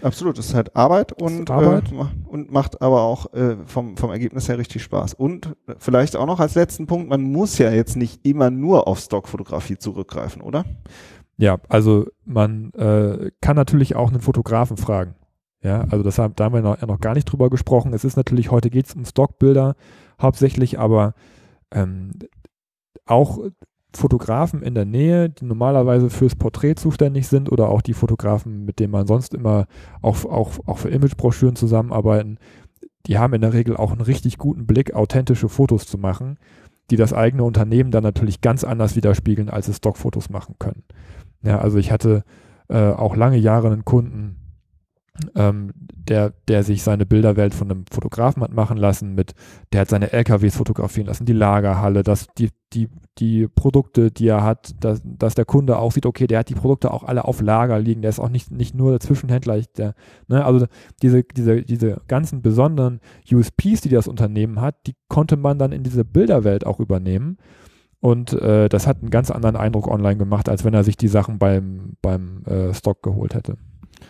Absolut, 0.05 0.37
es 0.37 0.47
ist 0.47 0.53
halt 0.53 0.75
Arbeit 0.75 1.19
und, 1.19 1.49
Arbeit. 1.49 1.91
Äh, 1.91 2.05
und 2.27 2.51
macht 2.51 2.79
aber 2.81 3.01
auch 3.01 3.33
äh, 3.33 3.57
vom, 3.65 3.97
vom 3.97 4.11
Ergebnis 4.11 4.47
her 4.47 4.59
richtig 4.59 4.83
Spaß. 4.83 5.15
Und 5.15 5.55
vielleicht 5.79 6.15
auch 6.15 6.27
noch 6.27 6.39
als 6.39 6.53
letzten 6.53 6.85
Punkt, 6.85 7.09
man 7.09 7.23
muss 7.23 7.57
ja 7.57 7.71
jetzt 7.71 7.95
nicht 7.95 8.23
immer 8.23 8.51
nur 8.51 8.87
auf 8.87 8.99
Stockfotografie 8.99 9.77
zurückgreifen, 9.77 10.43
oder? 10.43 10.63
Ja, 11.37 11.57
also 11.69 12.05
man 12.23 12.71
äh, 12.73 13.31
kann 13.41 13.55
natürlich 13.55 13.95
auch 13.95 14.09
einen 14.09 14.21
Fotografen 14.21 14.77
fragen. 14.77 15.15
Ja, 15.65 15.81
also 15.89 16.03
das 16.03 16.19
haben, 16.19 16.35
da 16.35 16.43
haben 16.43 16.53
wir 16.53 16.61
noch, 16.61 16.79
noch 16.79 16.99
gar 16.99 17.15
nicht 17.15 17.25
drüber 17.25 17.49
gesprochen. 17.49 17.91
Es 17.93 18.03
ist 18.03 18.17
natürlich, 18.17 18.51
heute 18.51 18.69
geht 18.69 18.85
es 18.85 18.93
um 18.93 19.03
Stockbilder 19.03 19.75
hauptsächlich, 20.21 20.77
aber 20.77 21.15
ähm, 21.71 22.11
auch 23.07 23.39
Fotografen 23.91 24.61
in 24.61 24.75
der 24.75 24.85
Nähe, 24.85 25.31
die 25.31 25.43
normalerweise 25.43 26.11
fürs 26.11 26.35
Porträt 26.35 26.75
zuständig 26.75 27.27
sind 27.27 27.51
oder 27.51 27.69
auch 27.69 27.81
die 27.81 27.93
Fotografen, 27.93 28.63
mit 28.63 28.77
denen 28.77 28.91
man 28.91 29.07
sonst 29.07 29.33
immer 29.33 29.65
auch, 30.03 30.23
auch, 30.25 30.51
auch 30.67 30.77
für 30.77 30.89
Imagebroschüren 30.89 31.55
zusammenarbeiten, 31.55 32.37
die 33.07 33.17
haben 33.17 33.33
in 33.33 33.41
der 33.41 33.53
Regel 33.53 33.75
auch 33.75 33.91
einen 33.91 34.01
richtig 34.01 34.37
guten 34.37 34.67
Blick, 34.67 34.93
authentische 34.93 35.49
Fotos 35.49 35.87
zu 35.87 35.97
machen, 35.97 36.37
die 36.91 36.95
das 36.95 37.11
eigene 37.11 37.43
Unternehmen 37.43 37.89
dann 37.89 38.03
natürlich 38.03 38.41
ganz 38.41 38.63
anders 38.63 38.95
widerspiegeln, 38.95 39.49
als 39.49 39.67
es 39.67 39.77
Stockfotos 39.77 40.29
machen 40.29 40.57
können. 40.59 40.83
Ja, 41.41 41.57
also 41.57 41.79
ich 41.79 41.91
hatte 41.91 42.23
äh, 42.67 42.91
auch 42.91 43.15
lange 43.15 43.37
Jahre 43.37 43.71
einen 43.71 43.83
Kunden, 43.83 44.44
ähm, 45.35 45.71
der, 45.75 46.33
der 46.47 46.63
sich 46.63 46.83
seine 46.83 47.05
Bilderwelt 47.05 47.53
von 47.53 47.71
einem 47.71 47.85
Fotografen 47.91 48.43
hat 48.43 48.53
machen 48.53 48.77
lassen, 48.77 49.15
mit, 49.15 49.33
der 49.71 49.81
hat 49.81 49.89
seine 49.89 50.11
LKWs 50.11 50.57
fotografieren 50.57 51.07
lassen, 51.07 51.25
die 51.25 51.33
Lagerhalle, 51.33 52.03
dass 52.03 52.27
die, 52.37 52.49
die, 52.73 52.89
die 53.17 53.47
Produkte, 53.47 54.11
die 54.11 54.27
er 54.27 54.43
hat, 54.43 54.75
dass, 54.83 55.01
dass 55.03 55.35
der 55.35 55.45
Kunde 55.45 55.77
auch 55.77 55.91
sieht, 55.93 56.05
okay, 56.05 56.27
der 56.27 56.39
hat 56.39 56.49
die 56.49 56.55
Produkte 56.55 56.91
auch 56.91 57.03
alle 57.03 57.25
auf 57.25 57.41
Lager 57.41 57.79
liegen, 57.79 58.01
der 58.01 58.09
ist 58.09 58.19
auch 58.19 58.29
nicht, 58.29 58.51
nicht 58.51 58.75
nur 58.75 58.91
der 58.91 58.99
Zwischenhändler, 58.99 59.61
der, 59.77 59.95
ne, 60.27 60.43
also 60.43 60.67
diese, 61.01 61.23
diese, 61.23 61.61
diese 61.61 62.01
ganzen 62.07 62.41
besonderen 62.41 62.99
USPs, 63.31 63.81
die 63.81 63.89
das 63.89 64.07
Unternehmen 64.07 64.59
hat, 64.59 64.75
die 64.85 64.95
konnte 65.07 65.37
man 65.37 65.57
dann 65.57 65.71
in 65.71 65.83
diese 65.83 66.03
Bilderwelt 66.03 66.65
auch 66.65 66.79
übernehmen. 66.79 67.37
Und 68.01 68.33
äh, 68.33 68.69
das 68.69 68.85
hat 68.85 69.01
einen 69.01 69.09
ganz 69.09 69.31
anderen 69.31 69.55
Eindruck 69.55 69.87
online 69.87 70.17
gemacht, 70.17 70.47
als 70.47 70.63
wenn 70.63 70.75
er 70.75 70.83
sich 70.83 70.95
die 70.95 71.07
Sachen 71.07 71.39
beim, 71.39 71.93
beim 72.03 72.43
äh, 72.43 72.71
Stock 72.71 73.01
geholt 73.01 73.33
hätte. 73.33 73.57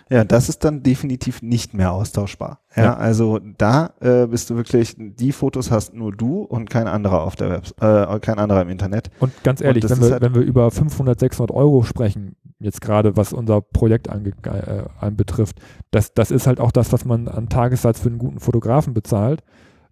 Ja, 0.10 0.24
das 0.24 0.50
ist 0.50 0.64
dann 0.64 0.84
definitiv 0.84 1.42
nicht 1.42 1.74
mehr 1.74 1.92
austauschbar. 1.92 2.60
Ja, 2.76 2.84
ja. 2.84 2.96
also 2.96 3.40
da 3.58 3.94
äh, 4.02 4.28
bist 4.28 4.50
du 4.50 4.56
wirklich, 4.56 4.96
die 4.98 5.32
Fotos 5.32 5.72
hast 5.72 5.94
nur 5.94 6.12
du 6.12 6.42
und 6.42 6.70
kein 6.70 6.88
anderer 6.88 7.24
auf 7.24 7.36
der 7.36 7.50
Web, 7.50 7.64
äh, 7.82 8.20
kein 8.20 8.38
anderer 8.38 8.62
im 8.62 8.70
Internet. 8.70 9.10
Und 9.20 9.32
ganz 9.44 9.62
ehrlich, 9.62 9.84
und 9.84 9.90
wenn, 9.90 10.02
wir, 10.02 10.12
halt 10.12 10.22
wenn 10.22 10.36
wir 10.36 10.42
über 10.42 10.70
500, 10.72 11.20
600 11.20 11.56
Euro 11.56 11.84
sprechen, 11.84 12.36
jetzt 12.60 12.82
gerade 12.82 13.18
was 13.18 13.34
unser 13.34 13.62
Projekt 13.62 14.10
ange, 14.10 14.32
äh, 14.44 14.84
anbetrifft, 15.00 15.60
das, 15.92 16.14
das 16.14 16.32
ist 16.32 16.48
halt 16.48 16.60
auch 16.60 16.72
das, 16.72 16.92
was 16.94 17.06
man 17.06 17.28
an 17.28 17.50
Tagessatz 17.50 18.00
für 18.00 18.10
einen 18.10 18.20
guten 18.20 18.40
Fotografen 18.40 18.94
bezahlt, 18.94 19.44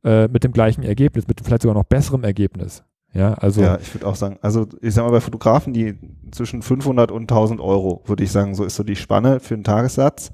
äh, 0.03 0.27
mit 0.27 0.43
dem 0.43 0.51
gleichen 0.51 0.83
Ergebnis, 0.83 1.27
mit 1.27 1.41
vielleicht 1.43 1.61
sogar 1.63 1.75
noch 1.75 1.85
besserem 1.85 2.23
Ergebnis. 2.23 2.83
Ja, 3.13 3.33
also. 3.35 3.61
Ja, 3.61 3.77
ich 3.79 3.93
würde 3.93 4.07
auch 4.07 4.15
sagen, 4.15 4.37
also 4.41 4.67
ich 4.81 4.93
sag 4.93 5.05
mal, 5.05 5.11
bei 5.11 5.21
Fotografen, 5.21 5.73
die 5.73 5.97
zwischen 6.31 6.61
500 6.61 7.11
und 7.11 7.23
1000 7.23 7.61
Euro, 7.61 8.01
würde 8.05 8.23
ich 8.23 8.31
sagen, 8.31 8.55
so 8.55 8.63
ist 8.63 8.75
so 8.75 8.83
die 8.83 8.95
Spanne 8.95 9.39
für 9.39 9.53
einen 9.53 9.63
Tagessatz. 9.63 10.31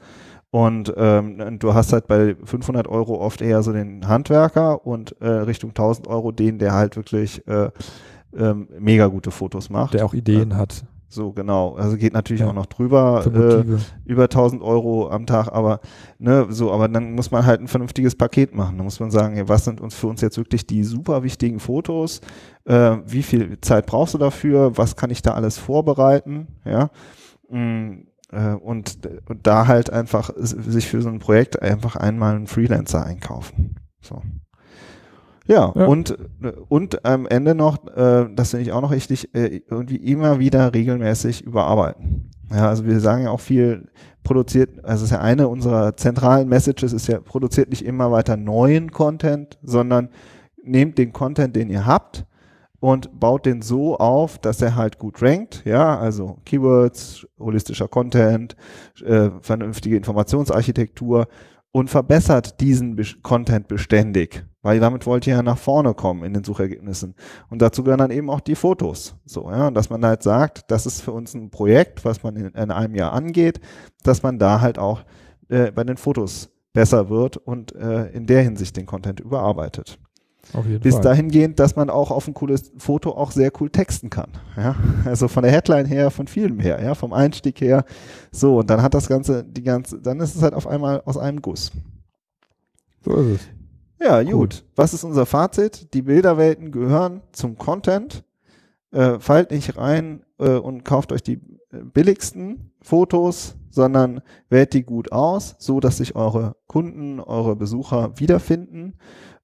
Und 0.51 0.91
ähm, 0.97 1.59
du 1.59 1.75
hast 1.75 1.93
halt 1.93 2.07
bei 2.07 2.35
500 2.43 2.87
Euro 2.87 3.19
oft 3.21 3.41
eher 3.41 3.61
so 3.61 3.71
den 3.71 4.07
Handwerker 4.07 4.85
und 4.85 5.15
äh, 5.21 5.27
Richtung 5.27 5.71
1000 5.71 6.07
Euro 6.07 6.31
den, 6.31 6.57
der 6.57 6.73
halt 6.73 6.95
wirklich 6.95 7.45
äh, 7.47 7.69
ähm, 8.35 8.67
mega 8.79 9.07
gute 9.07 9.29
Fotos 9.29 9.69
macht. 9.69 9.93
Der 9.93 10.05
auch 10.05 10.15
Ideen 10.15 10.51
äh, 10.51 10.55
hat. 10.55 10.85
So, 11.11 11.31
genau. 11.31 11.73
Also 11.73 11.97
geht 11.97 12.13
natürlich 12.13 12.41
ja. 12.41 12.47
auch 12.47 12.53
noch 12.53 12.67
drüber, 12.67 13.25
äh, 13.25 14.09
über 14.09 14.23
1000 14.25 14.61
Euro 14.61 15.09
am 15.09 15.25
Tag, 15.25 15.47
aber, 15.51 15.79
ne, 16.19 16.45
so, 16.49 16.71
aber 16.71 16.87
dann 16.87 17.13
muss 17.13 17.31
man 17.31 17.47
halt 17.47 17.61
ein 17.61 17.67
vernünftiges 17.67 18.15
Paket 18.15 18.53
machen. 18.53 18.77
Da 18.77 18.83
muss 18.83 18.99
man 18.99 19.09
sagen, 19.09 19.35
ja, 19.35 19.49
was 19.49 19.65
sind 19.65 19.81
uns 19.81 19.95
für 19.95 20.05
uns 20.05 20.21
jetzt 20.21 20.37
wirklich 20.37 20.67
die 20.67 20.83
super 20.83 21.23
wichtigen 21.23 21.59
Fotos? 21.59 22.21
Äh, 22.65 22.97
wie 23.07 23.23
viel 23.23 23.59
Zeit 23.61 23.87
brauchst 23.87 24.13
du 24.13 24.19
dafür? 24.19 24.77
Was 24.77 24.95
kann 24.95 25.09
ich 25.09 25.23
da 25.23 25.33
alles 25.33 25.57
vorbereiten? 25.57 26.47
Ja. 26.63 26.91
Mm, 27.49 28.03
äh, 28.31 28.53
und, 28.53 28.99
und 29.27 29.47
da 29.47 29.65
halt 29.65 29.89
einfach 29.91 30.29
sich 30.37 30.87
für 30.87 31.01
so 31.01 31.09
ein 31.09 31.17
Projekt 31.17 31.59
einfach 31.59 31.95
einmal 31.95 32.35
einen 32.35 32.45
Freelancer 32.45 33.03
einkaufen. 33.03 33.77
So. 33.99 34.21
Ja, 35.49 35.73
ja, 35.75 35.85
und, 35.85 36.15
und 36.69 37.05
am 37.05 37.25
Ende 37.25 37.55
noch, 37.55 37.85
äh, 37.87 38.27
das 38.35 38.51
finde 38.51 38.63
ich 38.63 38.71
auch 38.71 38.81
noch 38.81 38.91
richtig, 38.91 39.33
äh, 39.33 39.61
irgendwie 39.69 39.95
immer 39.95 40.39
wieder 40.39 40.73
regelmäßig 40.73 41.41
überarbeiten. 41.41 42.29
Ja, 42.51 42.69
also 42.69 42.85
wir 42.85 42.99
sagen 42.99 43.23
ja 43.23 43.31
auch 43.31 43.39
viel, 43.39 43.87
produziert, 44.23 44.85
also 44.85 45.05
ist 45.05 45.11
ja 45.11 45.21
eine 45.21 45.47
unserer 45.47 45.95
zentralen 45.95 46.47
Messages, 46.47 46.93
ist 46.93 47.07
ja, 47.07 47.19
produziert 47.19 47.69
nicht 47.69 47.83
immer 47.83 48.11
weiter 48.11 48.37
neuen 48.37 48.91
Content, 48.91 49.57
sondern 49.63 50.09
nehmt 50.63 50.99
den 50.99 51.13
Content, 51.13 51.55
den 51.55 51.71
ihr 51.71 51.87
habt 51.87 52.25
und 52.79 53.19
baut 53.19 53.47
den 53.47 53.63
so 53.63 53.97
auf, 53.97 54.37
dass 54.37 54.61
er 54.61 54.75
halt 54.75 54.99
gut 54.99 55.21
rankt, 55.21 55.63
ja, 55.65 55.97
also 55.97 56.37
Keywords, 56.45 57.25
holistischer 57.39 57.87
Content, 57.87 58.55
äh, 59.03 59.31
vernünftige 59.41 59.97
Informationsarchitektur 59.97 61.27
und 61.71 61.89
verbessert 61.89 62.59
diesen 62.61 62.99
Content 63.21 63.67
beständig, 63.67 64.45
weil 64.61 64.79
damit 64.79 65.05
wollt 65.05 65.27
ihr 65.27 65.35
ja 65.35 65.43
nach 65.43 65.57
vorne 65.57 65.93
kommen 65.93 66.23
in 66.23 66.33
den 66.33 66.43
Suchergebnissen. 66.43 67.15
Und 67.49 67.61
dazu 67.61 67.83
gehören 67.83 67.99
dann 67.99 68.11
eben 68.11 68.29
auch 68.29 68.39
die 68.39 68.55
Fotos. 68.55 69.15
So, 69.25 69.49
ja, 69.51 69.69
dass 69.69 69.89
man 69.89 70.03
halt 70.03 70.23
sagt, 70.23 70.71
das 70.71 70.85
ist 70.85 71.01
für 71.01 71.11
uns 71.11 71.33
ein 71.35 71.51
Projekt, 71.51 72.03
was 72.05 72.23
man 72.23 72.35
in, 72.35 72.47
in 72.47 72.71
einem 72.71 72.95
Jahr 72.95 73.13
angeht, 73.13 73.59
dass 74.03 74.23
man 74.23 74.39
da 74.39 74.61
halt 74.61 74.79
auch 74.79 75.03
äh, 75.49 75.71
bei 75.71 75.83
den 75.83 75.97
Fotos 75.97 76.49
besser 76.73 77.09
wird 77.09 77.37
und 77.37 77.75
äh, 77.75 78.07
in 78.07 78.25
der 78.25 78.41
Hinsicht 78.41 78.75
den 78.77 78.85
Content 78.85 79.19
überarbeitet. 79.19 79.99
Bis 80.81 80.95
Fall. 80.95 81.03
dahingehend, 81.03 81.59
dass 81.59 81.75
man 81.75 81.89
auch 81.89 82.11
auf 82.11 82.27
ein 82.27 82.33
cooles 82.33 82.71
Foto 82.77 83.11
auch 83.11 83.31
sehr 83.31 83.51
cool 83.59 83.69
texten 83.69 84.09
kann. 84.09 84.31
Ja? 84.57 84.75
Also 85.05 85.27
von 85.27 85.43
der 85.43 85.51
Headline 85.51 85.85
her, 85.85 86.09
von 86.09 86.27
vielem 86.27 86.59
her, 86.59 86.81
ja, 86.81 86.95
vom 86.95 87.13
Einstieg 87.13 87.61
her. 87.61 87.85
So, 88.31 88.59
und 88.59 88.69
dann 88.69 88.81
hat 88.81 88.93
das 88.93 89.07
Ganze, 89.07 89.43
die 89.43 89.63
ganze, 89.63 90.01
dann 90.01 90.19
ist 90.19 90.35
es 90.35 90.41
halt 90.41 90.53
auf 90.53 90.65
einmal 90.65 91.01
aus 91.05 91.17
einem 91.17 91.41
Guss. 91.41 91.71
So 93.03 93.15
ist 93.15 93.41
es. 93.41 93.49
Ja, 94.01 94.23
gut. 94.23 94.31
gut. 94.31 94.65
Was 94.75 94.93
ist 94.93 95.03
unser 95.03 95.25
Fazit? 95.25 95.93
Die 95.93 96.01
Bilderwelten 96.01 96.71
gehören 96.71 97.21
zum 97.31 97.57
Content. 97.57 98.23
Äh, 98.91 99.19
fallt 99.19 99.51
nicht 99.51 99.77
rein 99.77 100.23
äh, 100.39 100.55
und 100.55 100.83
kauft 100.83 101.11
euch 101.11 101.21
die 101.21 101.33
äh, 101.71 101.83
billigsten 101.83 102.71
Fotos, 102.81 103.55
sondern 103.69 104.21
wählt 104.49 104.73
die 104.73 104.81
gut 104.81 105.11
aus, 105.11 105.55
so 105.59 105.79
dass 105.79 105.97
sich 105.97 106.15
eure 106.15 106.55
Kunden, 106.65 107.19
eure 107.19 107.55
Besucher 107.55 108.17
wiederfinden. 108.17 108.95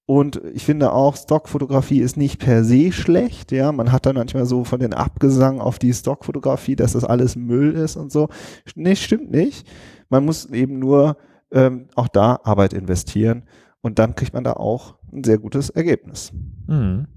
Und 0.07 0.39
ich 0.53 0.63
finde 0.63 0.93
auch, 0.93 1.15
Stockfotografie 1.15 1.99
ist 1.99 2.15
nicht 2.15 2.39
per 2.39 2.63
se 2.63 2.91
schlecht. 2.91 3.51
Ja, 3.51 3.71
man 3.71 3.91
hat 3.91 4.05
dann 4.05 4.15
manchmal 4.15 4.45
so 4.45 4.63
von 4.63 4.79
den 4.79 4.93
Abgesang 4.93 5.59
auf 5.59 5.79
die 5.79 5.93
Stockfotografie, 5.93 6.75
dass 6.75 6.93
das 6.93 7.03
alles 7.03 7.35
Müll 7.35 7.71
ist 7.73 7.95
und 7.95 8.11
so. 8.11 8.29
Nee, 8.75 8.95
stimmt 8.95 9.31
nicht. 9.31 9.67
Man 10.09 10.23
muss 10.23 10.45
eben 10.45 10.77
nur 10.77 11.17
ähm, 11.51 11.87
auch 11.95 12.07
da 12.07 12.39
Arbeit 12.43 12.73
investieren 12.73 13.43
und 13.81 13.97
dann 13.97 14.15
kriegt 14.15 14.33
man 14.33 14.43
da 14.43 14.53
auch 14.53 14.95
ein 15.11 15.23
sehr 15.23 15.39
gutes 15.39 15.71
Ergebnis. 15.71 16.31
Mhm. 16.67 17.07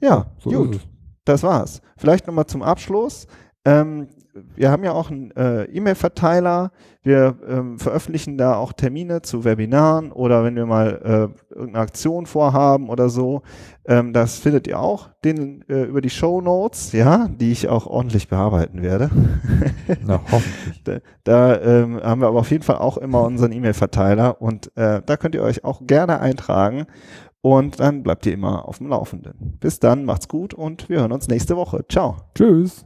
Ja, 0.00 0.32
so 0.38 0.50
gut. 0.50 0.80
Das 1.24 1.42
war's. 1.42 1.80
Vielleicht 1.96 2.26
nochmal 2.26 2.46
zum 2.46 2.62
Abschluss. 2.62 3.26
Ähm, 3.66 4.08
wir 4.54 4.70
haben 4.70 4.84
ja 4.84 4.92
auch 4.92 5.10
einen 5.10 5.30
äh, 5.32 5.64
E-Mail-Verteiler. 5.64 6.70
Wir 7.02 7.36
ähm, 7.48 7.78
veröffentlichen 7.78 8.36
da 8.36 8.56
auch 8.56 8.72
Termine 8.72 9.22
zu 9.22 9.44
Webinaren 9.44 10.12
oder 10.12 10.44
wenn 10.44 10.56
wir 10.56 10.66
mal 10.66 11.00
äh, 11.50 11.54
irgendeine 11.54 11.82
Aktion 11.82 12.26
vorhaben 12.26 12.88
oder 12.88 13.08
so. 13.08 13.42
Ähm, 13.86 14.12
das 14.12 14.38
findet 14.38 14.66
ihr 14.66 14.78
auch 14.78 15.10
den, 15.24 15.64
äh, 15.68 15.84
über 15.84 16.00
die 16.00 16.10
Show 16.10 16.40
Notes, 16.40 16.92
ja, 16.92 17.28
die 17.28 17.52
ich 17.52 17.68
auch 17.68 17.86
ordentlich 17.86 18.28
bearbeiten 18.28 18.82
werde. 18.82 19.10
Na, 20.04 20.20
hoffentlich. 20.30 20.82
da, 20.84 20.98
da 21.24 21.60
ähm, 21.60 22.00
haben 22.02 22.20
wir 22.20 22.28
aber 22.28 22.40
auf 22.40 22.50
jeden 22.50 22.64
Fall 22.64 22.78
auch 22.78 22.98
immer 22.98 23.22
unseren 23.22 23.52
E-Mail-Verteiler 23.52 24.40
und 24.40 24.76
äh, 24.76 25.02
da 25.04 25.16
könnt 25.16 25.34
ihr 25.34 25.42
euch 25.42 25.64
auch 25.64 25.82
gerne 25.86 26.20
eintragen. 26.20 26.86
Und 27.42 27.78
dann 27.78 28.02
bleibt 28.02 28.26
ihr 28.26 28.32
immer 28.32 28.66
auf 28.66 28.78
dem 28.78 28.88
Laufenden. 28.88 29.56
Bis 29.60 29.78
dann, 29.78 30.04
macht's 30.04 30.26
gut 30.26 30.52
und 30.52 30.88
wir 30.88 30.98
hören 30.98 31.12
uns 31.12 31.28
nächste 31.28 31.56
Woche. 31.56 31.84
Ciao. 31.88 32.16
Tschüss. 32.34 32.85